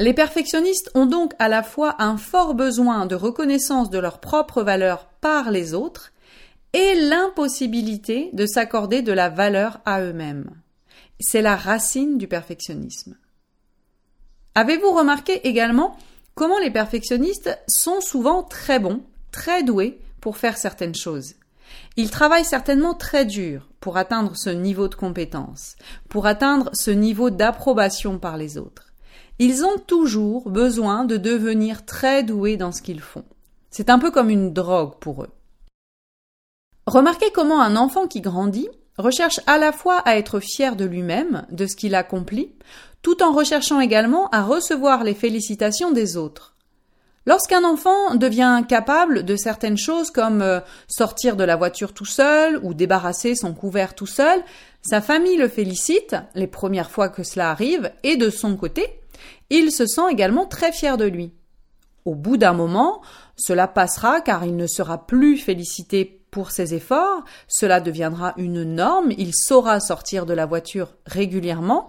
Les 0.00 0.12
perfectionnistes 0.12 0.90
ont 0.94 1.06
donc 1.06 1.34
à 1.38 1.48
la 1.48 1.62
fois 1.62 1.94
un 2.00 2.16
fort 2.16 2.54
besoin 2.54 3.06
de 3.06 3.14
reconnaissance 3.14 3.90
de 3.90 3.98
leur 3.98 4.18
propre 4.18 4.62
valeur 4.62 5.06
par 5.20 5.52
les 5.52 5.72
autres 5.72 6.12
et 6.72 6.94
l'impossibilité 6.96 8.30
de 8.32 8.44
s'accorder 8.44 9.02
de 9.02 9.12
la 9.12 9.28
valeur 9.28 9.80
à 9.84 10.00
eux-mêmes. 10.00 10.50
C'est 11.20 11.42
la 11.42 11.54
racine 11.54 12.18
du 12.18 12.26
perfectionnisme. 12.26 13.16
Avez-vous 14.56 14.90
remarqué 14.90 15.46
également 15.46 15.96
comment 16.34 16.58
les 16.58 16.72
perfectionnistes 16.72 17.56
sont 17.68 18.00
souvent 18.00 18.42
très 18.42 18.80
bons, 18.80 19.04
très 19.30 19.62
doués 19.62 20.00
pour 20.20 20.38
faire 20.38 20.58
certaines 20.58 20.96
choses? 20.96 21.34
Ils 21.96 22.10
travaillent 22.10 22.44
certainement 22.44 22.94
très 22.94 23.24
dur 23.24 23.68
pour 23.78 23.96
atteindre 23.96 24.36
ce 24.36 24.50
niveau 24.50 24.88
de 24.88 24.96
compétence, 24.96 25.76
pour 26.08 26.26
atteindre 26.26 26.70
ce 26.72 26.90
niveau 26.90 27.30
d'approbation 27.30 28.18
par 28.18 28.36
les 28.36 28.58
autres. 28.58 28.83
Ils 29.38 29.64
ont 29.64 29.78
toujours 29.78 30.48
besoin 30.48 31.04
de 31.04 31.16
devenir 31.16 31.84
très 31.84 32.22
doués 32.22 32.56
dans 32.56 32.70
ce 32.70 32.82
qu'ils 32.82 33.00
font. 33.00 33.24
C'est 33.70 33.90
un 33.90 33.98
peu 33.98 34.12
comme 34.12 34.30
une 34.30 34.52
drogue 34.52 34.94
pour 35.00 35.24
eux. 35.24 35.30
Remarquez 36.86 37.30
comment 37.32 37.60
un 37.60 37.76
enfant 37.76 38.06
qui 38.06 38.20
grandit 38.20 38.68
recherche 38.96 39.40
à 39.46 39.58
la 39.58 39.72
fois 39.72 39.98
à 40.04 40.16
être 40.16 40.38
fier 40.38 40.76
de 40.76 40.84
lui-même, 40.84 41.46
de 41.50 41.66
ce 41.66 41.74
qu'il 41.74 41.96
accomplit, 41.96 42.52
tout 43.02 43.22
en 43.24 43.32
recherchant 43.32 43.80
également 43.80 44.28
à 44.30 44.42
recevoir 44.42 45.02
les 45.02 45.14
félicitations 45.14 45.90
des 45.90 46.16
autres. 46.16 46.54
Lorsqu'un 47.26 47.64
enfant 47.64 48.14
devient 48.14 48.62
capable 48.68 49.24
de 49.24 49.34
certaines 49.34 49.78
choses 49.78 50.10
comme 50.10 50.42
euh, 50.42 50.60
sortir 50.88 51.36
de 51.36 51.44
la 51.44 51.56
voiture 51.56 51.94
tout 51.94 52.04
seul 52.04 52.60
ou 52.62 52.74
débarrasser 52.74 53.34
son 53.34 53.54
couvert 53.54 53.94
tout 53.94 54.06
seul, 54.06 54.42
sa 54.82 55.00
famille 55.00 55.38
le 55.38 55.48
félicite 55.48 56.16
les 56.34 56.46
premières 56.46 56.90
fois 56.90 57.08
que 57.08 57.22
cela 57.22 57.50
arrive 57.50 57.90
et 58.02 58.16
de 58.16 58.28
son 58.28 58.56
côté, 58.56 59.00
il 59.50 59.70
se 59.70 59.86
sent 59.86 60.10
également 60.10 60.46
très 60.46 60.72
fier 60.72 60.96
de 60.96 61.04
lui. 61.04 61.32
Au 62.04 62.14
bout 62.14 62.36
d'un 62.36 62.52
moment, 62.52 63.00
cela 63.36 63.66
passera 63.66 64.20
car 64.20 64.44
il 64.44 64.56
ne 64.56 64.66
sera 64.66 65.06
plus 65.06 65.38
félicité 65.38 66.20
pour 66.30 66.50
ses 66.50 66.74
efforts, 66.74 67.22
cela 67.46 67.80
deviendra 67.80 68.34
une 68.36 68.64
norme, 68.64 69.12
il 69.16 69.32
saura 69.34 69.78
sortir 69.78 70.26
de 70.26 70.34
la 70.34 70.46
voiture 70.46 70.96
régulièrement 71.06 71.88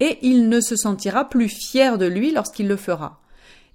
et 0.00 0.18
il 0.22 0.48
ne 0.48 0.60
se 0.60 0.74
sentira 0.74 1.28
plus 1.28 1.48
fier 1.48 1.96
de 1.96 2.06
lui 2.06 2.32
lorsqu'il 2.32 2.66
le 2.66 2.76
fera. 2.76 3.20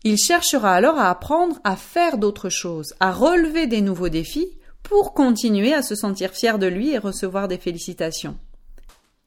Il 0.03 0.17
cherchera 0.17 0.73
alors 0.73 0.97
à 0.97 1.09
apprendre 1.09 1.57
à 1.63 1.75
faire 1.75 2.17
d'autres 2.17 2.49
choses, 2.49 2.93
à 2.99 3.11
relever 3.11 3.67
des 3.67 3.81
nouveaux 3.81 4.09
défis 4.09 4.57
pour 4.83 5.13
continuer 5.13 5.73
à 5.73 5.81
se 5.81 5.95
sentir 5.95 6.31
fier 6.31 6.59
de 6.59 6.67
lui 6.67 6.91
et 6.91 6.97
recevoir 6.97 7.47
des 7.47 7.57
félicitations. 7.57 8.37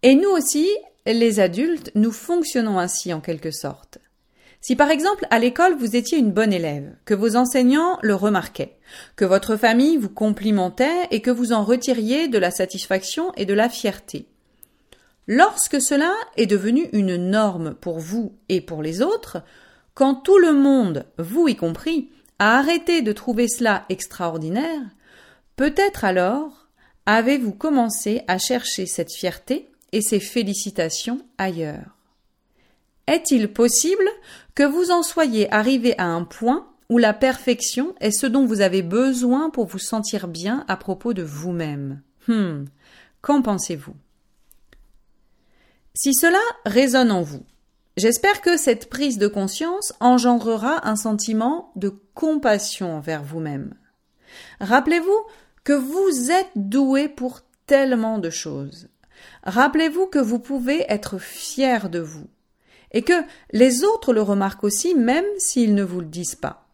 Et 0.03 0.15
nous 0.15 0.31
aussi, 0.31 0.69
les 1.07 1.41
adultes, 1.41 1.91
nous 1.95 2.13
fonctionnons 2.13 2.79
ainsi 2.79 3.13
en 3.13 3.21
quelque 3.21 3.51
sorte. 3.51 3.99
Si 4.61 4.77
par 4.77 4.91
exemple 4.91 5.27
à 5.31 5.41
l'école 5.41 5.75
vous 5.75 5.97
étiez 5.97 6.19
une 6.19 6.31
bonne 6.31 6.53
élève, 6.53 6.95
que 7.05 7.15
vos 7.15 7.35
enseignants 7.35 7.99
le 8.01 8.15
remarquaient, 8.15 8.77
que 9.17 9.25
votre 9.25 9.57
famille 9.57 9.97
vous 9.97 10.09
complimentait 10.09 11.09
et 11.11 11.21
que 11.21 11.33
vous 11.33 11.53
en 11.53 11.65
retiriez 11.65 12.29
de 12.29 12.39
la 12.39 12.53
satisfaction 12.53 13.33
et 13.37 13.45
de 13.45 13.55
la 13.55 13.69
fierté. 13.69 14.29
Lorsque 15.27 15.81
cela 15.81 16.15
est 16.37 16.47
devenu 16.47 16.89
une 16.93 17.17
norme 17.17 17.75
pour 17.75 17.99
vous 17.99 18.37
et 18.49 18.61
pour 18.61 18.83
les 18.83 19.03
autres, 19.03 19.43
quand 19.95 20.15
tout 20.15 20.39
le 20.39 20.53
monde, 20.53 21.07
vous 21.19 21.49
y 21.49 21.57
compris, 21.57 22.11
a 22.39 22.59
arrêté 22.59 23.03
de 23.03 23.13
trouver 23.13 23.49
cela 23.49 23.85
extraordinaire, 23.89 24.83
peut-être 25.57 26.05
alors 26.05 26.69
avez-vous 27.07 27.53
commencé 27.53 28.23
à 28.29 28.39
chercher 28.39 28.87
cette 28.87 29.13
fierté 29.13 29.72
et 29.93 30.01
ces 30.01 30.21
félicitations 30.21 31.25
ailleurs 31.39 31.97
Est-il 33.07 33.53
possible 33.53 34.09
que 34.55 34.63
vous 34.63 34.91
en 34.91 35.03
soyez 35.03 35.53
arrivé 35.53 35.97
à 35.99 36.07
un 36.07 36.25
point 36.25 36.69
où 36.89 36.99
la 36.99 37.15
perfection 37.15 37.95
est 38.01 38.11
ce 38.11 38.27
dont 38.27 38.45
vous 38.45 38.61
avez 38.61 38.83
besoin 38.83 39.51
pour 39.51 39.67
vous 39.67 39.79
sentir 39.79 40.29
bien 40.29 40.65
à 40.69 40.77
propos 40.77 41.15
de 41.15 41.23
vous-même? 41.23 42.03
Hmm, 42.29 42.65
qu'en 43.21 43.43
pensez-vous? 43.43 43.95
Si 45.95 46.15
cela 46.15 46.41
résonne 46.65 47.13
en 47.13 47.23
vous, 47.23 47.45
J'espère 47.99 48.41
que 48.41 48.57
cette 48.57 48.89
prise 48.89 49.19
de 49.19 49.29
conscience 49.29 49.93
engendrera 50.01 50.89
un 50.89 50.97
sentiment 50.97 51.73
de 51.77 51.91
compassion 52.15 52.97
envers 52.97 53.23
vous-même. 53.23 53.75
Rappelez-vous 54.61 55.27
que 55.63 55.75
vous 55.75 56.31
êtes 56.31 56.51
doué 56.57 57.09
pour 57.09 57.41
tellement 57.67 58.19
de 58.19 58.31
choses. 58.31 58.89
Rappelez-vous 59.45 60.07
que 60.07 60.19
vous 60.19 60.39
pouvez 60.39 60.85
être 60.89 61.19
fier 61.19 61.91
de 61.91 61.99
vous 61.99 62.27
et 62.93 63.03
que 63.03 63.25
les 63.53 63.85
autres 63.85 64.13
le 64.13 64.23
remarquent 64.23 64.65
aussi 64.65 64.95
même 64.95 65.25
s'ils 65.39 65.75
ne 65.75 65.83
vous 65.83 66.01
le 66.01 66.07
disent 66.07 66.37
pas. 66.37 66.69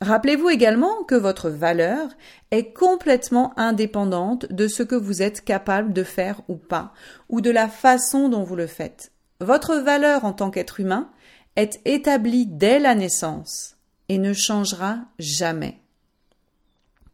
Rappelez-vous 0.00 0.50
également 0.50 1.04
que 1.04 1.14
votre 1.14 1.48
valeur 1.48 2.08
est 2.50 2.72
complètement 2.72 3.52
indépendante 3.56 4.46
de 4.50 4.66
ce 4.66 4.82
que 4.82 4.96
vous 4.96 5.22
êtes 5.22 5.44
capable 5.44 5.92
de 5.92 6.02
faire 6.02 6.40
ou 6.48 6.56
pas, 6.56 6.92
ou 7.28 7.40
de 7.40 7.50
la 7.50 7.68
façon 7.68 8.28
dont 8.28 8.42
vous 8.42 8.56
le 8.56 8.66
faites. 8.66 9.12
Votre 9.40 9.76
valeur 9.76 10.24
en 10.24 10.32
tant 10.32 10.50
qu'être 10.50 10.80
humain 10.80 11.08
est 11.54 11.80
établie 11.84 12.46
dès 12.46 12.80
la 12.80 12.96
naissance 12.96 13.76
et 14.08 14.18
ne 14.18 14.32
changera 14.32 14.98
jamais. 15.20 15.78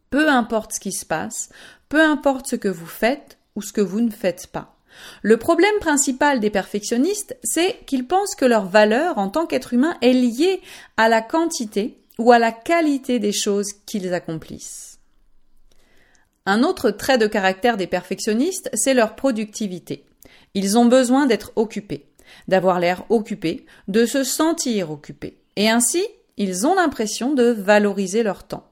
Peu 0.09 0.27
importe 0.27 0.73
ce 0.73 0.79
qui 0.79 0.91
se 0.91 1.05
passe, 1.05 1.49
peu 1.89 2.01
importe 2.01 2.47
ce 2.47 2.55
que 2.55 2.69
vous 2.69 2.87
faites 2.87 3.37
ou 3.55 3.61
ce 3.61 3.71
que 3.71 3.81
vous 3.81 4.01
ne 4.01 4.09
faites 4.09 4.47
pas. 4.47 4.78
Le 5.21 5.37
problème 5.37 5.79
principal 5.79 6.39
des 6.39 6.49
perfectionnistes, 6.49 7.37
c'est 7.43 7.79
qu'ils 7.85 8.07
pensent 8.07 8.35
que 8.35 8.45
leur 8.45 8.65
valeur 8.65 9.17
en 9.17 9.29
tant 9.29 9.45
qu'être 9.45 9.73
humain 9.73 9.97
est 10.01 10.13
liée 10.13 10.61
à 10.97 11.09
la 11.09 11.21
quantité 11.21 11.97
ou 12.17 12.31
à 12.31 12.39
la 12.39 12.51
qualité 12.51 13.19
des 13.19 13.33
choses 13.33 13.73
qu'ils 13.85 14.13
accomplissent. 14.13 14.99
Un 16.45 16.63
autre 16.63 16.89
trait 16.91 17.17
de 17.17 17.27
caractère 17.27 17.77
des 17.77 17.87
perfectionnistes, 17.87 18.69
c'est 18.73 18.93
leur 18.93 19.15
productivité. 19.15 20.03
Ils 20.53 20.77
ont 20.77 20.85
besoin 20.85 21.27
d'être 21.27 21.51
occupés 21.55 22.09
d'avoir 22.47 22.79
l'air 22.79 23.05
occupé, 23.09 23.65
de 23.87 24.05
se 24.05 24.23
sentir 24.23 24.91
occupé. 24.91 25.37
Et 25.55 25.69
ainsi, 25.69 26.05
ils 26.37 26.65
ont 26.65 26.75
l'impression 26.75 27.33
de 27.33 27.43
valoriser 27.43 28.23
leur 28.23 28.43
temps. 28.43 28.67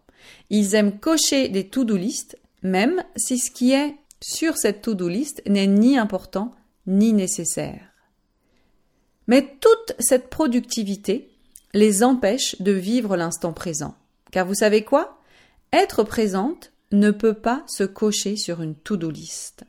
Ils 0.49 0.75
aiment 0.75 0.99
cocher 0.99 1.49
des 1.49 1.67
to-do 1.67 1.95
list, 1.95 2.37
même 2.63 3.03
si 3.15 3.37
ce 3.37 3.51
qui 3.51 3.73
est 3.73 3.95
sur 4.21 4.57
cette 4.57 4.81
to-do 4.81 5.07
list 5.07 5.41
n'est 5.47 5.67
ni 5.67 5.97
important 5.97 6.51
ni 6.85 7.13
nécessaire. 7.13 7.81
Mais 9.27 9.57
toute 9.59 9.93
cette 9.99 10.29
productivité 10.29 11.29
les 11.73 12.03
empêche 12.03 12.61
de 12.61 12.71
vivre 12.71 13.17
l'instant 13.17 13.53
présent. 13.53 13.95
Car 14.31 14.45
vous 14.45 14.55
savez 14.55 14.83
quoi? 14.83 15.19
Être 15.73 16.03
présente 16.03 16.71
ne 16.91 17.11
peut 17.11 17.33
pas 17.33 17.63
se 17.67 17.83
cocher 17.83 18.37
sur 18.37 18.61
une 18.61 18.75
to-do 18.75 19.09
list. 19.09 19.65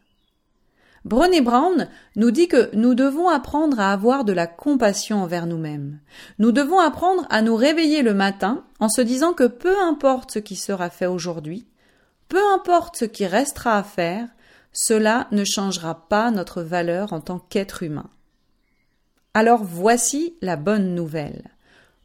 Brené 1.05 1.41
Brown 1.41 1.89
nous 2.17 2.31
dit 2.31 2.49
que 2.49 2.75
nous 2.75 2.95
devons 2.95 3.29
apprendre 3.29 3.81
à 3.81 3.93
avoir 3.93 4.25
de 4.25 4.33
la 4.33 4.47
compassion 4.47 5.23
envers 5.23 5.47
nous-mêmes. 5.47 6.01
Nous 6.39 6.53
devons 6.53 6.79
apprendre 6.79 7.27
à 7.31 7.41
nous 7.41 7.57
réveiller 7.57 8.03
le 8.03 8.15
matin 8.15 8.65
en 8.79 8.89
se 8.89 9.01
disant 9.01 9.33
que 9.33 9.47
peu 9.47 9.81
importe 9.81 10.33
ce 10.33 10.39
qui 10.39 10.57
sera 10.57 10.91
fait 10.91 11.07
aujourd'hui, 11.07 11.67
peu 12.29 12.41
importe 12.53 12.97
ce 12.97 13.05
qui 13.05 13.27
restera 13.27 13.79
à 13.79 13.83
faire, 13.83 14.29
cela 14.73 15.29
ne 15.33 15.45
changera 15.45 16.09
pas 16.09 16.31
notre 16.31 16.63
valeur 16.63 17.13
en 17.13 17.21
tant 17.21 17.39
qu'être 17.39 17.83
humain. 17.83 18.11
Alors 19.35 19.63
voici 19.63 20.35
la 20.41 20.57
bonne 20.57 20.95
nouvelle. 20.95 21.51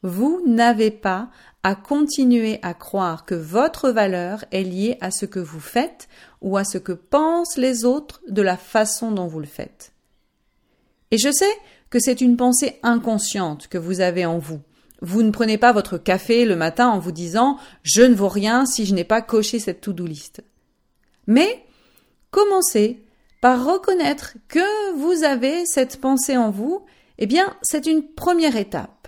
Vous 0.01 0.43
n'avez 0.45 0.91
pas 0.91 1.29
à 1.63 1.75
continuer 1.75 2.59
à 2.61 2.73
croire 2.73 3.25
que 3.25 3.35
votre 3.35 3.89
valeur 3.89 4.43
est 4.51 4.63
liée 4.63 4.97
à 4.99 5.11
ce 5.11 5.25
que 5.25 5.39
vous 5.39 5.61
faites 5.61 6.09
ou 6.41 6.57
à 6.57 6.65
ce 6.65 6.77
que 6.77 6.91
pensent 6.91 7.57
les 7.57 7.85
autres 7.85 8.21
de 8.27 8.41
la 8.41 8.57
façon 8.57 9.11
dont 9.11 9.27
vous 9.27 9.39
le 9.39 9.45
faites. 9.45 9.93
Et 11.11 11.17
je 11.17 11.31
sais 11.31 11.53
que 11.89 11.99
c'est 11.99 12.21
une 12.21 12.37
pensée 12.37 12.79
inconsciente 12.83 13.67
que 13.67 13.77
vous 13.77 14.01
avez 14.01 14.25
en 14.25 14.39
vous. 14.39 14.59
Vous 15.01 15.21
ne 15.21 15.31
prenez 15.31 15.57
pas 15.57 15.71
votre 15.71 15.97
café 15.97 16.43
le 16.43 16.55
matin 16.55 16.87
en 16.87 16.99
vous 16.99 17.11
disant 17.11 17.57
je 17.83 18.01
ne 18.01 18.15
vaux 18.15 18.29
rien 18.29 18.65
si 18.65 18.85
je 18.85 18.93
n'ai 18.93 19.03
pas 19.03 19.21
coché 19.21 19.59
cette 19.59 19.81
to-do 19.81 20.05
list. 20.05 20.43
Mais 21.27 21.63
commencez 22.33 23.05
par 23.39 23.63
reconnaître 23.63 24.33
que 24.49 24.95
vous 24.97 25.23
avez 25.23 25.65
cette 25.65 26.01
pensée 26.01 26.35
en 26.35 26.49
vous, 26.49 26.83
eh 27.19 27.27
bien, 27.27 27.55
c'est 27.61 27.85
une 27.85 28.03
première 28.03 28.57
étape. 28.57 29.07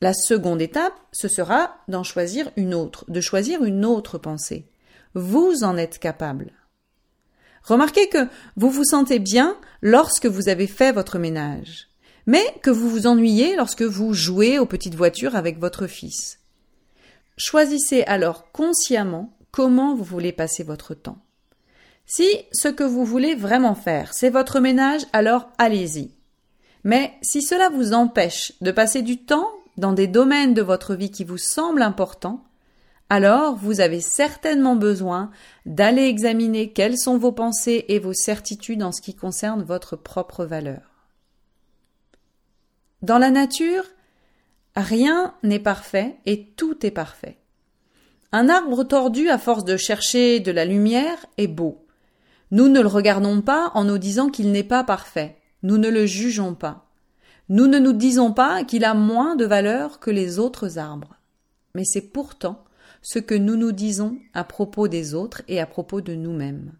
La 0.00 0.14
seconde 0.14 0.62
étape, 0.62 0.94
ce 1.12 1.28
sera 1.28 1.76
d'en 1.88 2.04
choisir 2.04 2.50
une 2.56 2.74
autre, 2.74 3.04
de 3.08 3.20
choisir 3.20 3.64
une 3.64 3.84
autre 3.84 4.18
pensée. 4.18 4.66
Vous 5.14 5.64
en 5.64 5.76
êtes 5.76 5.98
capable. 5.98 6.52
Remarquez 7.64 8.08
que 8.08 8.28
vous 8.56 8.70
vous 8.70 8.84
sentez 8.84 9.18
bien 9.18 9.58
lorsque 9.82 10.26
vous 10.26 10.48
avez 10.48 10.66
fait 10.66 10.92
votre 10.92 11.18
ménage, 11.18 11.88
mais 12.26 12.44
que 12.62 12.70
vous 12.70 12.88
vous 12.88 13.06
ennuyez 13.06 13.56
lorsque 13.56 13.82
vous 13.82 14.12
jouez 14.12 14.58
aux 14.58 14.66
petites 14.66 14.94
voitures 14.94 15.36
avec 15.36 15.58
votre 15.58 15.86
fils. 15.86 16.38
Choisissez 17.36 18.02
alors 18.04 18.52
consciemment 18.52 19.36
comment 19.50 19.94
vous 19.94 20.04
voulez 20.04 20.32
passer 20.32 20.62
votre 20.62 20.94
temps. 20.94 21.23
Si 22.06 22.26
ce 22.52 22.68
que 22.68 22.84
vous 22.84 23.04
voulez 23.04 23.34
vraiment 23.34 23.74
faire, 23.74 24.12
c'est 24.12 24.30
votre 24.30 24.60
ménage, 24.60 25.02
alors 25.12 25.48
allez-y. 25.58 26.10
Mais 26.84 27.14
si 27.22 27.42
cela 27.42 27.70
vous 27.70 27.94
empêche 27.94 28.52
de 28.60 28.70
passer 28.70 29.02
du 29.02 29.24
temps 29.24 29.50
dans 29.78 29.92
des 29.92 30.06
domaines 30.06 30.54
de 30.54 30.62
votre 30.62 30.94
vie 30.94 31.10
qui 31.10 31.24
vous 31.24 31.38
semblent 31.38 31.82
importants, 31.82 32.44
alors 33.10 33.56
vous 33.56 33.80
avez 33.80 34.00
certainement 34.00 34.76
besoin 34.76 35.30
d'aller 35.66 36.02
examiner 36.02 36.72
quelles 36.72 36.98
sont 36.98 37.18
vos 37.18 37.32
pensées 37.32 37.84
et 37.88 37.98
vos 37.98 38.12
certitudes 38.12 38.82
en 38.82 38.92
ce 38.92 39.00
qui 39.00 39.14
concerne 39.14 39.62
votre 39.62 39.96
propre 39.96 40.44
valeur. 40.44 40.82
Dans 43.02 43.18
la 43.18 43.30
nature, 43.30 43.84
rien 44.76 45.34
n'est 45.42 45.58
parfait 45.58 46.16
et 46.26 46.46
tout 46.56 46.84
est 46.86 46.90
parfait. 46.90 47.38
Un 48.32 48.48
arbre 48.48 48.84
tordu 48.84 49.28
à 49.28 49.38
force 49.38 49.64
de 49.64 49.76
chercher 49.76 50.40
de 50.40 50.50
la 50.50 50.64
lumière 50.64 51.26
est 51.38 51.46
beau. 51.46 51.83
Nous 52.50 52.68
ne 52.68 52.80
le 52.80 52.88
regardons 52.88 53.40
pas 53.40 53.70
en 53.74 53.84
nous 53.84 53.98
disant 53.98 54.28
qu'il 54.28 54.52
n'est 54.52 54.62
pas 54.62 54.84
parfait. 54.84 55.36
Nous 55.62 55.78
ne 55.78 55.88
le 55.88 56.06
jugeons 56.06 56.54
pas. 56.54 56.86
Nous 57.48 57.66
ne 57.66 57.78
nous 57.78 57.92
disons 57.92 58.32
pas 58.32 58.64
qu'il 58.64 58.84
a 58.84 58.94
moins 58.94 59.36
de 59.36 59.44
valeur 59.44 60.00
que 60.00 60.10
les 60.10 60.38
autres 60.38 60.78
arbres. 60.78 61.16
Mais 61.74 61.84
c'est 61.84 62.12
pourtant 62.12 62.64
ce 63.02 63.18
que 63.18 63.34
nous 63.34 63.56
nous 63.56 63.72
disons 63.72 64.16
à 64.32 64.44
propos 64.44 64.88
des 64.88 65.14
autres 65.14 65.42
et 65.48 65.60
à 65.60 65.66
propos 65.66 66.00
de 66.00 66.14
nous-mêmes. 66.14 66.72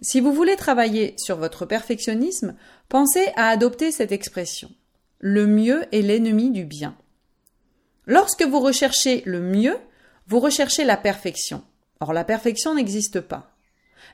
Si 0.00 0.20
vous 0.20 0.32
voulez 0.32 0.56
travailler 0.56 1.14
sur 1.18 1.36
votre 1.36 1.66
perfectionnisme, 1.66 2.54
pensez 2.88 3.26
à 3.36 3.48
adopter 3.48 3.92
cette 3.92 4.12
expression. 4.12 4.70
Le 5.18 5.46
mieux 5.46 5.84
est 5.94 6.00
l'ennemi 6.00 6.50
du 6.50 6.64
bien. 6.64 6.96
Lorsque 8.06 8.42
vous 8.42 8.60
recherchez 8.60 9.22
le 9.26 9.40
mieux, 9.40 9.76
vous 10.26 10.40
recherchez 10.40 10.84
la 10.84 10.96
perfection. 10.96 11.62
Or 12.00 12.14
la 12.14 12.24
perfection 12.24 12.74
n'existe 12.74 13.20
pas. 13.20 13.54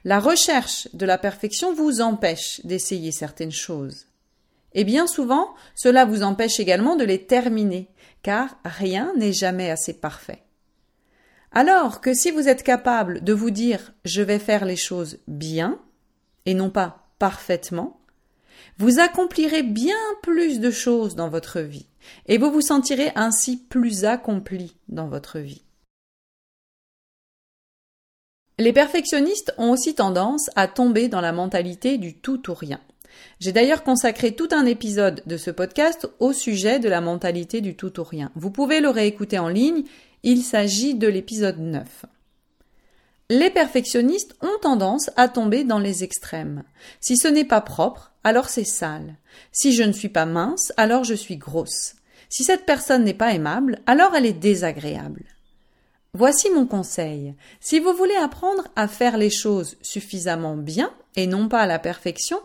La 0.05 0.21
recherche 0.21 0.89
de 0.93 1.07
la 1.07 1.19
perfection 1.19 1.75
vous 1.75 2.01
empêche 2.01 2.61
d'essayer 2.65 3.13
certaines 3.13 3.53
choses. 3.53 4.07
Et 4.73 4.85
bien 4.85 5.07
souvent, 5.07 5.55
cela 5.75 6.05
vous 6.05 6.23
empêche 6.23 6.61
également 6.61 6.97
de 6.97 7.05
les 7.05 7.25
terminer, 7.25 7.89
car 8.23 8.59
rien 8.65 9.13
n'est 9.17 9.33
jamais 9.33 9.71
assez 9.71 9.95
parfait. 9.95 10.43
Alors 11.53 12.01
que 12.01 12.13
si 12.13 12.31
vous 12.31 12.49
êtes 12.49 12.63
capable 12.63 13.25
de 13.25 13.33
vous 13.33 13.51
dire 13.51 13.95
je 14.05 14.21
vais 14.21 14.39
faire 14.39 14.65
les 14.65 14.77
choses 14.77 15.19
bien, 15.27 15.81
et 16.45 16.55
non 16.55 16.71
pas 16.71 17.09
parfaitement, 17.19 18.01
vous 18.79 19.01
accomplirez 19.01 19.63
bien 19.63 19.97
plus 20.23 20.61
de 20.61 20.71
choses 20.71 21.15
dans 21.15 21.29
votre 21.29 21.61
vie, 21.61 21.89
et 22.27 22.39
vous 22.39 22.51
vous 22.51 22.61
sentirez 22.61 23.11
ainsi 23.15 23.57
plus 23.57 24.05
accompli 24.05 24.77
dans 24.89 25.09
votre 25.09 25.39
vie. 25.39 25.66
Les 28.59 28.73
perfectionnistes 28.73 29.53
ont 29.59 29.71
aussi 29.71 29.95
tendance 29.95 30.49
à 30.57 30.67
tomber 30.67 31.09
dans 31.09 31.21
la 31.21 31.33
mentalité 31.33 31.99
du 31.99 32.15
tout 32.15 32.51
ou 32.51 32.55
rien. 32.55 32.81
J'ai 33.39 33.53
d'ailleurs 33.53 33.83
consacré 33.83 34.35
tout 34.35 34.49
un 34.51 34.65
épisode 34.65 35.23
de 35.27 35.37
ce 35.37 35.51
podcast 35.51 36.09
au 36.21 36.33
sujet 36.33 36.79
de 36.79 36.89
la 36.89 37.03
mentalité 37.03 37.61
du 37.61 37.77
tout 37.77 38.01
ou 38.01 38.05
rien. 38.05 38.31
Vous 38.35 38.51
pouvez 38.51 38.81
le 38.81 38.89
réécouter 38.89 39.39
en 39.39 39.49
ligne, 39.49 39.85
il 40.23 40.43
s'agit 40.43 40.95
de 40.95 41.07
l'épisode 41.07 41.59
9. 41.59 42.07
Les 43.29 43.51
perfectionnistes 43.51 44.37
ont 44.41 44.59
tendance 44.63 45.11
à 45.17 45.29
tomber 45.29 45.65
dans 45.65 45.79
les 45.79 46.03
extrêmes. 46.03 46.63
Si 47.01 47.19
ce 47.19 47.29
n'est 47.29 47.45
pas 47.45 47.61
propre, 47.61 48.13
alors 48.25 48.49
c'est 48.49 48.65
sale. 48.65 49.17
Si 49.53 49.75
je 49.75 49.83
ne 49.83 49.93
suis 49.93 50.09
pas 50.09 50.25
mince, 50.25 50.73
alors 50.79 51.05
je 51.05 51.15
suis 51.15 51.37
grosse. 51.37 51.97
Si 52.31 52.43
cette 52.43 52.65
personne 52.65 53.05
n'est 53.05 53.13
pas 53.13 53.35
aimable, 53.35 53.81
alors 53.87 54.15
elle 54.15 54.27
est 54.27 54.33
désagréable. 54.33 55.25
Voici 56.17 56.49
mon 56.49 56.65
conseil. 56.65 57.35
Si 57.61 57.79
vous 57.79 57.93
voulez 57.93 58.15
apprendre 58.15 58.69
à 58.75 58.89
faire 58.89 59.19
les 59.19 59.29
choses 59.29 59.77
suffisamment 59.83 60.57
bien 60.57 60.91
et 61.15 61.27
non 61.27 61.47
pas 61.47 61.61
à 61.61 61.67
la 61.67 61.79
perfection, 61.79 62.39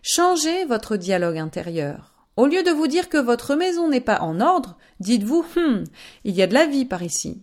changez 0.00 0.64
votre 0.64 0.96
dialogue 0.96 1.36
intérieur. 1.36 2.14
Au 2.36 2.46
lieu 2.46 2.62
de 2.62 2.70
vous 2.70 2.86
dire 2.86 3.10
que 3.10 3.18
votre 3.18 3.54
maison 3.54 3.86
n'est 3.86 4.00
pas 4.00 4.22
en 4.22 4.40
ordre, 4.40 4.78
dites-vous 5.00 5.44
Hum, 5.58 5.84
il 6.24 6.36
y 6.36 6.40
a 6.40 6.46
de 6.46 6.54
la 6.54 6.64
vie 6.64 6.86
par 6.86 7.02
ici. 7.02 7.42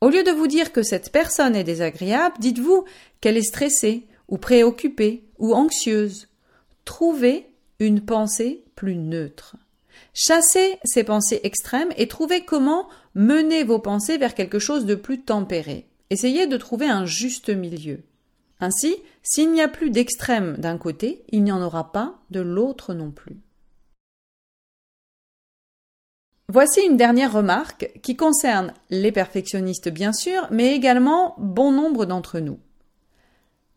Au 0.00 0.08
lieu 0.08 0.24
de 0.24 0.32
vous 0.32 0.48
dire 0.48 0.72
que 0.72 0.82
cette 0.82 1.12
personne 1.12 1.54
est 1.54 1.62
désagréable, 1.62 2.34
dites-vous 2.40 2.84
qu'elle 3.20 3.36
est 3.36 3.42
stressée, 3.42 4.08
ou 4.26 4.38
préoccupée, 4.38 5.22
ou 5.38 5.54
anxieuse. 5.54 6.26
Trouvez 6.84 7.46
une 7.78 8.00
pensée 8.00 8.64
plus 8.74 8.96
neutre. 8.96 9.54
Chassez 10.12 10.78
ces 10.84 11.04
pensées 11.04 11.40
extrêmes 11.44 11.92
et 11.96 12.08
trouvez 12.08 12.44
comment 12.44 12.88
mener 13.14 13.64
vos 13.64 13.78
pensées 13.78 14.18
vers 14.18 14.34
quelque 14.34 14.58
chose 14.58 14.84
de 14.84 14.94
plus 14.94 15.22
tempéré. 15.22 15.86
Essayez 16.10 16.46
de 16.46 16.56
trouver 16.56 16.86
un 16.86 17.06
juste 17.06 17.50
milieu. 17.50 18.02
Ainsi, 18.60 18.96
s'il 19.22 19.52
n'y 19.52 19.62
a 19.62 19.68
plus 19.68 19.90
d'extrême 19.90 20.56
d'un 20.58 20.76
côté, 20.76 21.24
il 21.30 21.44
n'y 21.44 21.52
en 21.52 21.62
aura 21.62 21.92
pas 21.92 22.18
de 22.30 22.40
l'autre 22.40 22.94
non 22.94 23.10
plus. 23.10 23.38
Voici 26.48 26.80
une 26.80 26.96
dernière 26.96 27.32
remarque 27.32 27.92
qui 28.02 28.16
concerne 28.16 28.74
les 28.90 29.12
perfectionnistes 29.12 29.88
bien 29.88 30.12
sûr, 30.12 30.48
mais 30.50 30.74
également 30.74 31.36
bon 31.38 31.70
nombre 31.70 32.06
d'entre 32.06 32.40
nous. 32.40 32.58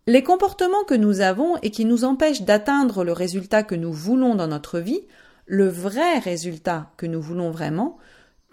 Les 0.08 0.24
comportements 0.24 0.84
que 0.84 0.96
nous 0.96 1.22
avons 1.22 1.56
et 1.58 1.70
qui 1.70 1.86
nous 1.86 2.04
empêchent 2.04 2.42
d'atteindre 2.42 3.04
le 3.04 3.14
résultat 3.14 3.62
que 3.62 3.76
nous 3.76 3.94
voulons 3.94 4.34
dans 4.36 4.48
notre 4.48 4.80
vie, 4.80 5.02
le 5.46 5.68
vrai 5.68 6.20
résultat 6.20 6.92
que 6.98 7.06
nous 7.06 7.22
voulons 7.22 7.52
vraiment, 7.52 7.98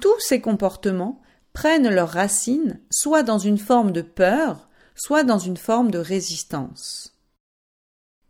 tous 0.00 0.18
ces 0.20 0.40
comportements 0.40 1.20
prennent 1.52 1.88
leurs 1.88 2.10
racines 2.10 2.80
soit 2.90 3.22
dans 3.22 3.38
une 3.38 3.58
forme 3.58 3.92
de 3.92 4.02
peur, 4.02 4.68
soit 4.94 5.24
dans 5.24 5.38
une 5.38 5.56
forme 5.56 5.90
de 5.90 5.98
résistance. 5.98 7.14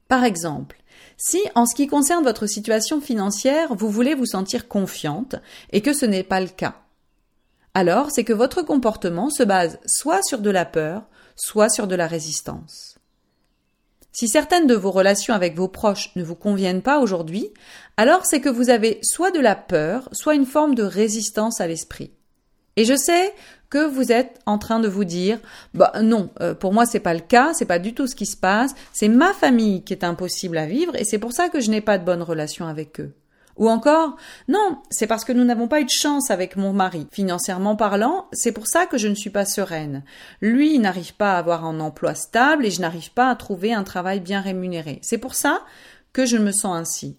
Par 0.08 0.24
exemple, 0.24 0.82
si, 1.16 1.40
en 1.54 1.66
ce 1.66 1.74
qui 1.74 1.86
concerne 1.86 2.24
votre 2.24 2.46
situation 2.46 3.00
financière, 3.00 3.74
vous 3.74 3.90
voulez 3.90 4.14
vous 4.14 4.26
sentir 4.26 4.68
confiante 4.68 5.36
et 5.70 5.82
que 5.82 5.92
ce 5.92 6.06
n'est 6.06 6.24
pas 6.24 6.40
le 6.40 6.48
cas, 6.48 6.76
alors 7.74 8.10
c'est 8.10 8.24
que 8.24 8.32
votre 8.32 8.62
comportement 8.62 9.30
se 9.30 9.42
base 9.42 9.78
soit 9.86 10.22
sur 10.22 10.40
de 10.40 10.50
la 10.50 10.64
peur, 10.64 11.04
soit 11.36 11.68
sur 11.68 11.86
de 11.86 11.94
la 11.94 12.06
résistance. 12.06 12.89
Si 14.12 14.28
certaines 14.28 14.66
de 14.66 14.74
vos 14.74 14.90
relations 14.90 15.34
avec 15.34 15.56
vos 15.56 15.68
proches 15.68 16.10
ne 16.16 16.24
vous 16.24 16.34
conviennent 16.34 16.82
pas 16.82 16.98
aujourd'hui, 16.98 17.48
alors 17.96 18.26
c'est 18.26 18.40
que 18.40 18.48
vous 18.48 18.70
avez 18.70 18.98
soit 19.02 19.30
de 19.30 19.40
la 19.40 19.54
peur, 19.54 20.08
soit 20.12 20.34
une 20.34 20.46
forme 20.46 20.74
de 20.74 20.82
résistance 20.82 21.60
à 21.60 21.66
l'esprit. 21.66 22.10
Et 22.76 22.84
je 22.84 22.96
sais 22.96 23.34
que 23.68 23.86
vous 23.86 24.10
êtes 24.10 24.40
en 24.46 24.58
train 24.58 24.80
de 24.80 24.88
vous 24.88 25.04
dire 25.04 25.38
bah 25.74 25.92
non, 26.02 26.30
euh, 26.40 26.54
pour 26.54 26.72
moi 26.72 26.86
c'est 26.86 27.00
pas 27.00 27.14
le 27.14 27.20
cas, 27.20 27.52
c'est 27.54 27.66
pas 27.66 27.78
du 27.78 27.94
tout 27.94 28.06
ce 28.06 28.16
qui 28.16 28.26
se 28.26 28.36
passe, 28.36 28.74
c'est 28.92 29.08
ma 29.08 29.32
famille 29.32 29.84
qui 29.84 29.92
est 29.92 30.04
impossible 30.04 30.58
à 30.58 30.66
vivre 30.66 30.96
et 30.96 31.04
c'est 31.04 31.18
pour 31.18 31.32
ça 31.32 31.48
que 31.48 31.60
je 31.60 31.70
n'ai 31.70 31.80
pas 31.80 31.98
de 31.98 32.04
bonne 32.04 32.22
relation 32.22 32.66
avec 32.66 33.00
eux. 33.00 33.12
Ou 33.60 33.68
encore, 33.68 34.16
non, 34.48 34.78
c'est 34.90 35.06
parce 35.06 35.26
que 35.26 35.34
nous 35.34 35.44
n'avons 35.44 35.68
pas 35.68 35.82
eu 35.82 35.84
de 35.84 35.90
chance 35.90 36.30
avec 36.30 36.56
mon 36.56 36.72
mari. 36.72 37.06
Financièrement 37.12 37.76
parlant, 37.76 38.26
c'est 38.32 38.52
pour 38.52 38.66
ça 38.66 38.86
que 38.86 38.96
je 38.96 39.06
ne 39.06 39.14
suis 39.14 39.28
pas 39.28 39.44
sereine. 39.44 40.02
Lui 40.40 40.78
n'arrive 40.78 41.14
pas 41.14 41.34
à 41.34 41.38
avoir 41.38 41.66
un 41.66 41.78
emploi 41.78 42.14
stable 42.14 42.64
et 42.64 42.70
je 42.70 42.80
n'arrive 42.80 43.12
pas 43.12 43.28
à 43.28 43.36
trouver 43.36 43.74
un 43.74 43.84
travail 43.84 44.20
bien 44.20 44.40
rémunéré. 44.40 44.98
C'est 45.02 45.18
pour 45.18 45.34
ça 45.34 45.62
que 46.14 46.24
je 46.24 46.38
me 46.38 46.52
sens 46.52 46.74
ainsi. 46.74 47.18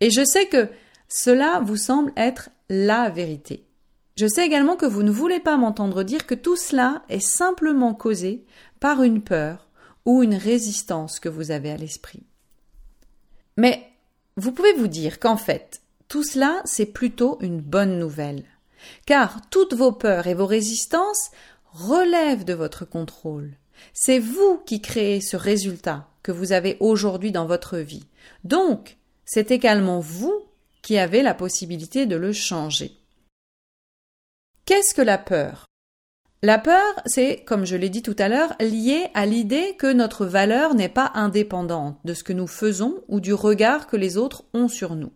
Et 0.00 0.10
je 0.10 0.24
sais 0.24 0.46
que 0.46 0.68
cela 1.08 1.60
vous 1.64 1.76
semble 1.76 2.12
être 2.16 2.50
la 2.68 3.08
vérité. 3.08 3.64
Je 4.16 4.26
sais 4.26 4.44
également 4.44 4.74
que 4.74 4.86
vous 4.86 5.04
ne 5.04 5.12
voulez 5.12 5.38
pas 5.38 5.56
m'entendre 5.56 6.02
dire 6.02 6.26
que 6.26 6.34
tout 6.34 6.56
cela 6.56 7.04
est 7.08 7.24
simplement 7.24 7.94
causé 7.94 8.44
par 8.80 9.04
une 9.04 9.22
peur 9.22 9.68
ou 10.04 10.24
une 10.24 10.34
résistance 10.34 11.20
que 11.20 11.28
vous 11.28 11.52
avez 11.52 11.70
à 11.70 11.76
l'esprit. 11.76 12.24
Mais 13.56 13.86
vous 14.36 14.52
pouvez 14.52 14.72
vous 14.72 14.88
dire 14.88 15.20
qu'en 15.20 15.36
fait, 15.36 15.82
tout 16.08 16.24
cela, 16.24 16.60
c'est 16.64 16.86
plutôt 16.86 17.38
une 17.40 17.60
bonne 17.60 17.98
nouvelle, 17.98 18.44
car 19.06 19.40
toutes 19.50 19.74
vos 19.74 19.92
peurs 19.92 20.26
et 20.26 20.34
vos 20.34 20.46
résistances 20.46 21.30
relèvent 21.72 22.44
de 22.44 22.54
votre 22.54 22.84
contrôle. 22.84 23.56
C'est 23.92 24.18
vous 24.18 24.62
qui 24.66 24.80
créez 24.80 25.20
ce 25.20 25.36
résultat 25.36 26.08
que 26.22 26.32
vous 26.32 26.52
avez 26.52 26.76
aujourd'hui 26.80 27.32
dans 27.32 27.46
votre 27.46 27.78
vie. 27.78 28.06
Donc, 28.44 28.96
c'est 29.24 29.50
également 29.50 30.00
vous 30.00 30.46
qui 30.82 30.98
avez 30.98 31.22
la 31.22 31.34
possibilité 31.34 32.06
de 32.06 32.16
le 32.16 32.32
changer. 32.32 32.92
Qu'est-ce 34.66 34.94
que 34.94 35.02
la 35.02 35.18
peur? 35.18 35.66
La 36.44 36.58
peur, 36.58 37.00
c'est, 37.06 37.42
comme 37.46 37.64
je 37.64 37.74
l'ai 37.74 37.88
dit 37.88 38.02
tout 38.02 38.16
à 38.18 38.28
l'heure, 38.28 38.52
lié 38.60 39.06
à 39.14 39.24
l'idée 39.24 39.76
que 39.78 39.90
notre 39.90 40.26
valeur 40.26 40.74
n'est 40.74 40.90
pas 40.90 41.10
indépendante 41.14 41.96
de 42.04 42.12
ce 42.12 42.22
que 42.22 42.34
nous 42.34 42.46
faisons 42.46 42.96
ou 43.08 43.20
du 43.20 43.32
regard 43.32 43.86
que 43.86 43.96
les 43.96 44.18
autres 44.18 44.44
ont 44.52 44.68
sur 44.68 44.94
nous. 44.94 45.10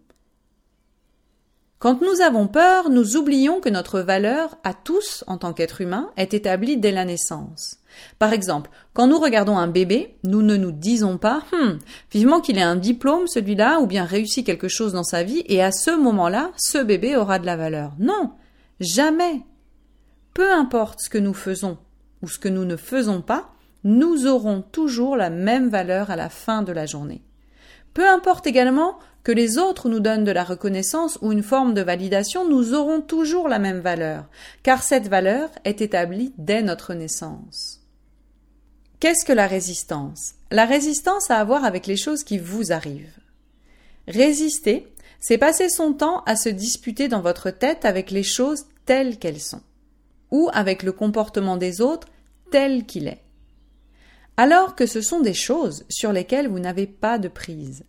Quand 1.81 2.01
nous 2.01 2.23
avons 2.23 2.49
peur, 2.49 2.89
nous 2.89 3.19
oublions 3.19 3.61
que 3.61 3.69
notre 3.69 4.01
valeur 4.01 4.57
à 4.65 4.73
tous, 4.73 5.23
en 5.27 5.37
tant 5.37 5.53
qu'être 5.53 5.83
humain, 5.83 6.13
est 6.17 6.33
établie 6.33 6.79
dès 6.79 6.93
la 6.93 7.05
naissance. 7.05 7.77
Par 8.19 8.33
exemple, 8.33 8.71
quand 8.95 9.07
nous 9.07 9.19
regardons 9.19 9.59
un 9.59 9.69
bébé, 9.69 10.17
nous 10.25 10.41
ne 10.41 10.57
nous 10.57 10.73
disons 10.73 11.19
pas 11.19 11.43
hum, 11.53 11.79
vivement 12.11 12.41
qu'il 12.41 12.57
ait 12.57 12.63
un 12.63 12.77
diplôme 12.77 13.27
celui-là 13.27 13.81
ou 13.81 13.87
bien 13.87 14.07
réussi 14.07 14.45
quelque 14.45 14.69
chose 14.69 14.95
dans 14.95 15.05
sa 15.05 15.25
vie 15.25 15.43
et 15.45 15.63
à 15.63 15.73
ce 15.73 15.91
moment-là, 15.91 16.53
ce 16.57 16.79
bébé 16.79 17.17
aura 17.17 17.39
de 17.39 17.45
la 17.45 17.59
valeur. 17.59 17.93
Non, 17.99 18.33
Jamais. 18.81 19.43
Peu 20.39 20.53
importe 20.53 21.01
ce 21.01 21.11
que 21.11 21.19
nous 21.19 21.35
faisons 21.35 21.79
ou 22.23 22.29
ce 22.29 22.39
que 22.39 22.49
nous 22.49 22.65
ne 22.65 22.77
faisons 22.77 23.23
pas, 23.23 23.51
nous 23.83 24.29
aurons 24.29 24.63
toujours 24.63 25.17
la 25.17 25.31
même 25.31 25.69
valeur 25.69 26.13
à 26.13 26.17
la 26.17 26.29
fin 26.29 26.63
de 26.63 26.71
la 26.71 26.87
journée. 26.87 27.25
Peu 27.93 28.09
importe 28.09 28.47
également 28.47 29.01
que 29.25 29.33
les 29.33 29.59
autres 29.59 29.89
nous 29.89 29.99
donnent 29.99 30.23
de 30.23 30.31
la 30.31 30.45
reconnaissance 30.45 31.19
ou 31.23 31.33
une 31.33 31.43
forme 31.43 31.75
de 31.75 31.83
validation, 31.83 32.49
nous 32.49 32.73
aurons 32.73 33.01
toujours 33.01 33.49
la 33.49 33.59
même 33.59 33.81
valeur, 33.81 34.27
car 34.63 34.85
cette 34.85 35.09
valeur 35.09 35.51
est 35.65 35.81
établie 35.81 36.33
dès 36.39 36.63
notre 36.63 36.95
naissance. 36.95 37.81
Qu'est-ce 39.01 39.25
que 39.25 39.33
la 39.33 39.49
résistance? 39.49 40.35
La 40.53 40.67
résistance 40.67 41.33
a 41.33 41.39
à 41.39 41.45
voir 41.45 41.65
avec 41.65 41.89
les 41.89 41.97
choses 41.97 42.23
qui 42.23 42.39
vous 42.39 42.71
arrivent. 42.71 43.19
Résister, 44.07 44.87
c'est 45.19 45.37
passer 45.37 45.69
son 45.69 45.95
temps 45.95 46.23
à 46.27 46.37
se 46.37 46.49
disputer 46.49 47.09
dans 47.09 47.23
votre 47.23 47.51
tête 47.51 47.85
avec 47.85 48.13
les 48.13 48.23
choses 48.23 48.67
telles 48.87 49.19
qu'elles 49.19 49.41
sont, 49.41 49.63
ou 50.31 50.51
avec 50.53 50.83
le 50.83 50.93
comportement 50.93 51.57
des 51.57 51.81
autres 51.81 52.09
tel 52.51 52.87
qu'il 52.87 53.09
est. 53.09 53.23
Alors 54.37 54.75
que 54.75 54.87
ce 54.87 55.01
sont 55.01 55.21
des 55.21 55.35
choses 55.35 55.85
sur 55.89 56.13
lesquelles 56.13 56.49
vous 56.49 56.61
n'avez 56.61 56.87
pas 56.87 57.19
de 57.19 57.29
prise. 57.29 57.85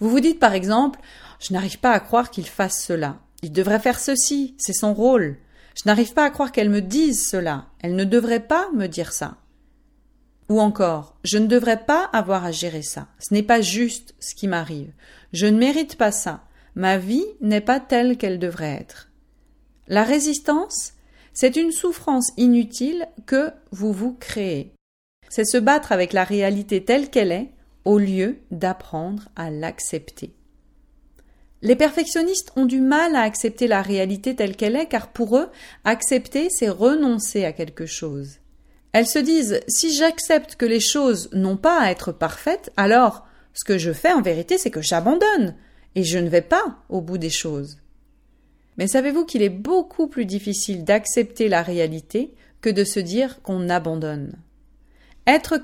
Vous 0.00 0.10
vous 0.10 0.20
dites 0.20 0.38
par 0.38 0.52
exemple 0.54 1.00
Je 1.40 1.52
n'arrive 1.52 1.78
pas 1.78 1.92
à 1.92 2.00
croire 2.00 2.30
qu'il 2.30 2.46
fasse 2.46 2.84
cela. 2.84 3.18
Il 3.42 3.52
devrait 3.52 3.78
faire 3.78 3.98
ceci, 3.98 4.54
c'est 4.58 4.72
son 4.72 4.94
rôle. 4.94 5.38
Je 5.74 5.82
n'arrive 5.86 6.12
pas 6.12 6.24
à 6.24 6.30
croire 6.30 6.52
qu'elle 6.52 6.70
me 6.70 6.82
dise 6.82 7.26
cela. 7.26 7.66
Elle 7.80 7.94
ne 7.94 8.04
devrait 8.04 8.46
pas 8.46 8.68
me 8.74 8.86
dire 8.86 9.12
ça. 9.12 9.36
Ou 10.48 10.60
encore, 10.60 11.16
je 11.24 11.38
ne 11.38 11.46
devrais 11.46 11.84
pas 11.84 12.04
avoir 12.12 12.44
à 12.44 12.52
gérer 12.52 12.82
ça. 12.82 13.06
Ce 13.18 13.32
n'est 13.32 13.42
pas 13.42 13.60
juste 13.60 14.14
ce 14.18 14.34
qui 14.34 14.48
m'arrive. 14.48 14.92
Je 15.32 15.46
ne 15.46 15.58
mérite 15.58 15.96
pas 15.96 16.10
ça. 16.10 16.42
Ma 16.74 16.96
vie 16.96 17.26
n'est 17.40 17.60
pas 17.60 17.80
telle 17.80 18.16
qu'elle 18.16 18.38
devrait 18.38 18.78
être. 18.80 19.08
La 19.88 20.04
résistance, 20.04 20.94
c'est 21.40 21.54
une 21.54 21.70
souffrance 21.70 22.32
inutile 22.36 23.06
que 23.24 23.52
vous 23.70 23.92
vous 23.92 24.12
créez. 24.12 24.72
C'est 25.28 25.44
se 25.44 25.56
battre 25.56 25.92
avec 25.92 26.12
la 26.12 26.24
réalité 26.24 26.84
telle 26.84 27.10
qu'elle 27.10 27.30
est 27.30 27.52
au 27.84 27.98
lieu 27.98 28.38
d'apprendre 28.50 29.28
à 29.36 29.48
l'accepter. 29.48 30.34
Les 31.62 31.76
perfectionnistes 31.76 32.50
ont 32.56 32.66
du 32.66 32.80
mal 32.80 33.14
à 33.14 33.20
accepter 33.20 33.68
la 33.68 33.82
réalité 33.82 34.34
telle 34.34 34.56
qu'elle 34.56 34.74
est 34.74 34.86
car 34.86 35.12
pour 35.12 35.36
eux, 35.36 35.48
accepter, 35.84 36.48
c'est 36.50 36.68
renoncer 36.68 37.44
à 37.44 37.52
quelque 37.52 37.86
chose. 37.86 38.38
Elles 38.90 39.06
se 39.06 39.20
disent 39.20 39.60
si 39.68 39.94
j'accepte 39.94 40.56
que 40.56 40.66
les 40.66 40.80
choses 40.80 41.30
n'ont 41.32 41.56
pas 41.56 41.80
à 41.80 41.92
être 41.92 42.10
parfaites, 42.10 42.72
alors 42.76 43.24
ce 43.54 43.64
que 43.64 43.78
je 43.78 43.92
fais 43.92 44.12
en 44.12 44.22
vérité, 44.22 44.58
c'est 44.58 44.72
que 44.72 44.82
j'abandonne 44.82 45.54
et 45.94 46.02
je 46.02 46.18
ne 46.18 46.28
vais 46.28 46.42
pas 46.42 46.82
au 46.88 47.00
bout 47.00 47.18
des 47.18 47.30
choses. 47.30 47.78
Mais 48.78 48.86
savez-vous 48.86 49.24
qu'il 49.24 49.42
est 49.42 49.48
beaucoup 49.48 50.06
plus 50.06 50.24
difficile 50.24 50.84
d'accepter 50.84 51.48
la 51.48 51.62
réalité 51.62 52.32
que 52.60 52.70
de 52.70 52.84
se 52.84 53.00
dire 53.00 53.42
qu'on 53.42 53.68
abandonne? 53.68 54.36
Être, 55.26 55.58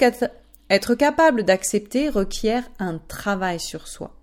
capable 0.95 1.45
d'accepter 1.45 2.09
requiert 2.09 2.69
un 2.79 2.99
travail 2.99 3.61
sur 3.61 3.89
soi. 3.89 4.15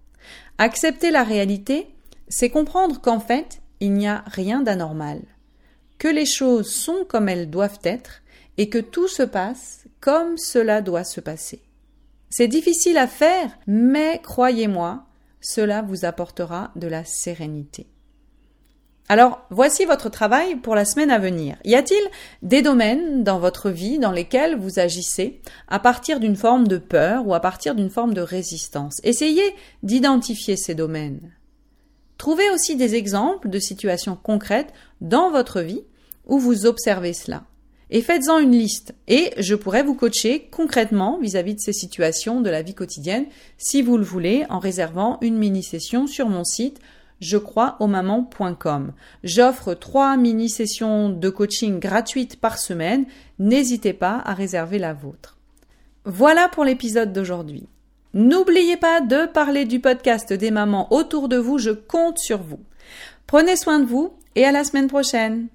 Accepter 0.58 1.10
la 1.10 1.24
réalité, 1.24 1.88
c'est 2.28 2.50
comprendre 2.50 3.02
qu'en 3.02 3.20
fait, 3.20 3.62
il 3.80 3.94
n'y 3.94 4.08
a 4.08 4.24
rien 4.28 4.62
d'anormal, 4.62 5.22
que 5.98 6.08
les 6.08 6.28
choses 6.28 6.70
sont 6.72 7.06
comme 7.08 7.30
elles 7.30 7.50
doivent 7.50 7.80
être 7.84 8.22
et 8.58 8.70
que 8.70 8.78
tout 8.78 9.08
se 9.08 9.24
passe 9.24 9.86
comme 10.02 10.38
cela 10.38 10.82
doit 10.82 11.06
se 11.06 11.22
passer. 11.22 11.62
C'est 12.30 12.48
difficile 12.48 12.98
à 12.98 13.08
faire, 13.08 13.58
mais 13.68 14.20
croyez-moi, 14.24 15.06
cela 15.40 15.82
vous 15.82 16.06
apportera 16.06 16.72
de 16.76 16.88
la 16.88 17.04
sérénité. 17.04 17.88
Alors, 19.10 19.42
voici 19.50 19.84
votre 19.86 20.10
travail 20.10 20.56
pour 20.56 20.74
la 20.74 20.86
semaine 20.86 21.12
à 21.12 21.20
venir. 21.20 21.58
Y 21.66 21.76
a-t-il 21.76 22.02
des 22.44 22.62
domaines 22.62 23.24
dans 23.24 23.40
votre 23.40 23.70
vie 23.70 24.00
dans 24.00 24.12
lesquels 24.12 24.56
vous 24.56 24.80
agissez 24.80 25.42
à 25.68 25.80
partir 25.80 26.20
d'une 26.20 26.38
forme 26.38 26.68
de 26.68 26.78
peur 26.78 27.28
ou 27.28 27.34
à 27.34 27.42
partir 27.42 27.76
d'une 27.76 27.90
forme 27.90 28.14
de 28.14 28.22
résistance? 28.22 29.02
Essayez 29.04 29.56
d'identifier 29.84 30.56
ces 30.56 30.76
domaines. 30.76 31.34
Trouvez 32.18 32.50
aussi 32.52 32.76
des 32.76 32.96
exemples 32.96 33.50
de 33.50 33.60
situations 33.60 34.16
concrètes 34.16 34.74
dans 35.02 35.32
votre 35.32 35.62
vie 35.62 35.84
où 36.28 36.40
vous 36.40 36.66
observez 36.66 37.14
cela. 37.14 37.44
Et 37.90 38.02
faites-en 38.02 38.40
une 38.40 38.52
liste. 38.52 38.94
Et 39.10 39.34
je 39.38 39.56
pourrais 39.56 39.84
vous 39.84 39.96
coacher 39.96 40.48
concrètement 40.52 41.20
vis-à-vis 41.20 41.54
-vis 41.54 41.56
de 41.56 41.62
ces 41.62 41.74
situations 41.74 42.40
de 42.40 42.50
la 42.50 42.62
vie 42.62 42.76
quotidienne 42.76 43.26
si 43.58 43.82
vous 43.82 43.98
le 43.98 44.06
voulez 44.06 44.46
en 44.50 44.60
réservant 44.60 45.18
une 45.22 45.38
mini-session 45.38 46.08
sur 46.08 46.30
mon 46.30 46.46
site 46.46 46.80
je 47.22 47.38
crois 47.38 47.78
au 47.80 47.88
maman.com. 47.88 48.92
J'offre 49.24 49.74
trois 49.76 50.18
mini-sessions 50.18 51.10
de 51.10 51.30
coaching 51.30 51.80
gratuites 51.80 52.36
par 52.36 52.58
semaine. 52.58 53.06
N'hésitez 53.40 53.94
pas 53.94 54.22
à 54.26 54.34
réserver 54.34 54.80
la 54.80 54.94
vôtre. 54.94 55.38
Voilà 56.04 56.50
pour 56.50 56.66
l'épisode 56.66 57.14
d'aujourd'hui. 57.14 57.68
N'oubliez 58.14 58.76
pas 58.76 59.00
de 59.00 59.28
parler 59.28 59.66
du 59.66 59.80
podcast 59.80 60.34
des 60.34 60.52
mamans 60.52 60.92
autour 60.92 61.30
de 61.30 61.38
vous. 61.38 61.60
Je 61.60 61.70
compte 61.70 62.18
sur 62.18 62.42
vous. 62.42 62.60
Prenez 63.28 63.56
soin 63.56 63.80
de 63.80 63.86
vous 63.86 64.14
et 64.36 64.44
à 64.44 64.52
la 64.52 64.64
semaine 64.64 64.88
prochaine. 64.88 65.48